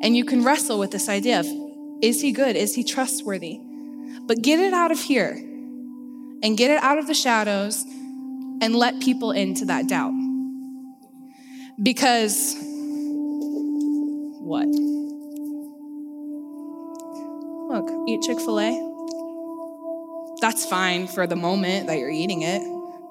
And 0.02 0.18
you 0.18 0.26
can 0.26 0.44
wrestle 0.44 0.80
with 0.80 0.90
this 0.90 1.10
idea 1.10 1.42
of 1.42 1.46
is 2.02 2.24
He 2.24 2.32
good? 2.32 2.56
Is 2.56 2.74
He 2.74 2.84
trustworthy? 2.84 3.60
But 4.26 4.42
get 4.42 4.60
it 4.60 4.74
out 4.74 4.92
of 4.92 5.00
here 5.00 5.34
and 6.42 6.58
get 6.58 6.72
it 6.72 6.82
out 6.82 6.98
of 6.98 7.06
the 7.06 7.14
shadows 7.14 7.84
and 8.62 8.76
let 8.76 9.00
people 9.00 9.30
into 9.30 9.66
that 9.66 9.88
doubt. 9.88 10.14
Because 11.80 12.56
what? 14.40 14.66
Look, 17.72 17.90
eat 18.06 18.22
Chick 18.22 18.38
fil 18.38 18.60
A. 18.60 20.36
That's 20.42 20.66
fine 20.66 21.08
for 21.08 21.26
the 21.26 21.38
moment 21.38 21.88
that 21.88 22.00
you're 22.00 22.10
eating 22.10 22.42
it. 22.42 22.62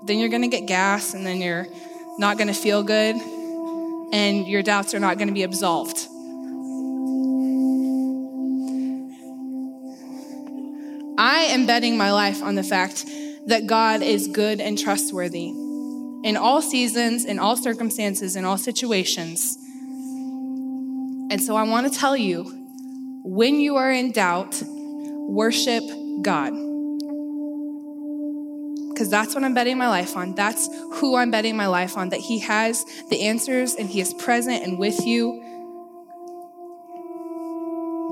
Then 0.03 0.19
you're 0.19 0.29
gonna 0.29 0.49
get 0.49 0.67
gas 0.67 1.15
and 1.15 1.25
then 1.25 1.39
you're 1.41 1.67
not 2.19 2.37
gonna 2.37 2.53
feel 2.53 2.83
good 2.83 3.17
and 4.13 4.47
your 4.47 4.63
doubts 4.63 4.93
are 4.93 5.01
not 5.01 5.17
gonna 5.19 5.33
be 5.33 5.45
absolved. 5.45 6.07
I 11.17 11.45
am 11.49 11.65
betting 11.65 11.97
my 11.97 12.13
life 12.13 12.43
on 12.43 12.55
the 12.55 12.63
fact 12.63 13.07
that 13.47 13.67
God 13.67 14.03
is 14.03 14.27
good 14.27 14.61
and 14.61 14.79
trustworthy 14.79 15.49
in 16.23 16.37
all 16.37 16.61
seasons, 16.61 17.25
in 17.25 17.39
all 17.39 17.57
circumstances, 17.57 18.37
in 18.37 18.45
all 18.45 18.59
situations. 18.59 19.57
And 21.31 21.41
so 21.41 21.57
I 21.57 21.63
want 21.63 21.91
to 21.91 21.99
tell 21.99 22.15
you 22.15 22.60
when 23.23 23.61
you 23.61 23.77
are 23.77 23.93
in 23.93 24.13
doubt, 24.13 24.63
worship 24.67 25.85
God. 26.23 26.53
Because 28.91 29.09
that's 29.09 29.35
what 29.35 29.45
I'm 29.45 29.55
betting 29.55 29.79
my 29.79 29.89
life 29.89 30.17
on. 30.17 30.35
That's 30.35 30.69
who 30.95 31.17
I'm 31.17 31.31
betting 31.31 31.57
my 31.57 31.67
life 31.67 31.97
on, 31.97 32.11
that 32.11 32.21
He 32.21 32.39
has 32.41 32.85
the 33.09 33.23
answers 33.23 33.75
and 33.75 33.89
He 33.89 34.01
is 34.01 34.13
present 34.15 34.63
and 34.63 34.79
with 34.79 35.07
you. 35.07 35.41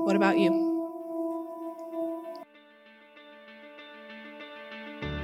What 0.05 0.15
about 0.15 0.39
you? 0.39 0.67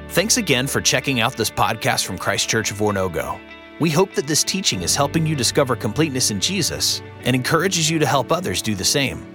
Thanks 0.10 0.38
again 0.38 0.68
for 0.68 0.82
checking 0.82 1.20
out 1.20 1.36
this 1.36 1.50
podcast 1.50 2.06
from 2.06 2.18
Christ 2.18 2.48
Church 2.48 2.72
of 2.72 2.78
Oronogo. 2.78 3.40
We 3.80 3.90
hope 3.90 4.14
that 4.14 4.28
this 4.28 4.44
teaching 4.44 4.82
is 4.82 4.96
helping 4.96 5.26
you 5.26 5.36
discover 5.36 5.76
completeness 5.76 6.32
in 6.32 6.40
Jesus 6.40 7.02
and 7.24 7.36
encourages 7.36 7.90
you 7.90 8.00
to 8.00 8.06
help 8.06 8.32
others 8.32 8.62
do 8.62 8.76
the 8.76 8.86
same. 8.86 9.35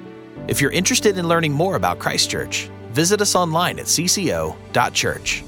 If 0.50 0.60
you're 0.60 0.72
interested 0.72 1.16
in 1.16 1.28
learning 1.28 1.52
more 1.52 1.76
about 1.76 2.00
Christchurch, 2.00 2.68
visit 2.90 3.20
us 3.20 3.36
online 3.36 3.78
at 3.78 3.86
cco.church. 3.86 5.44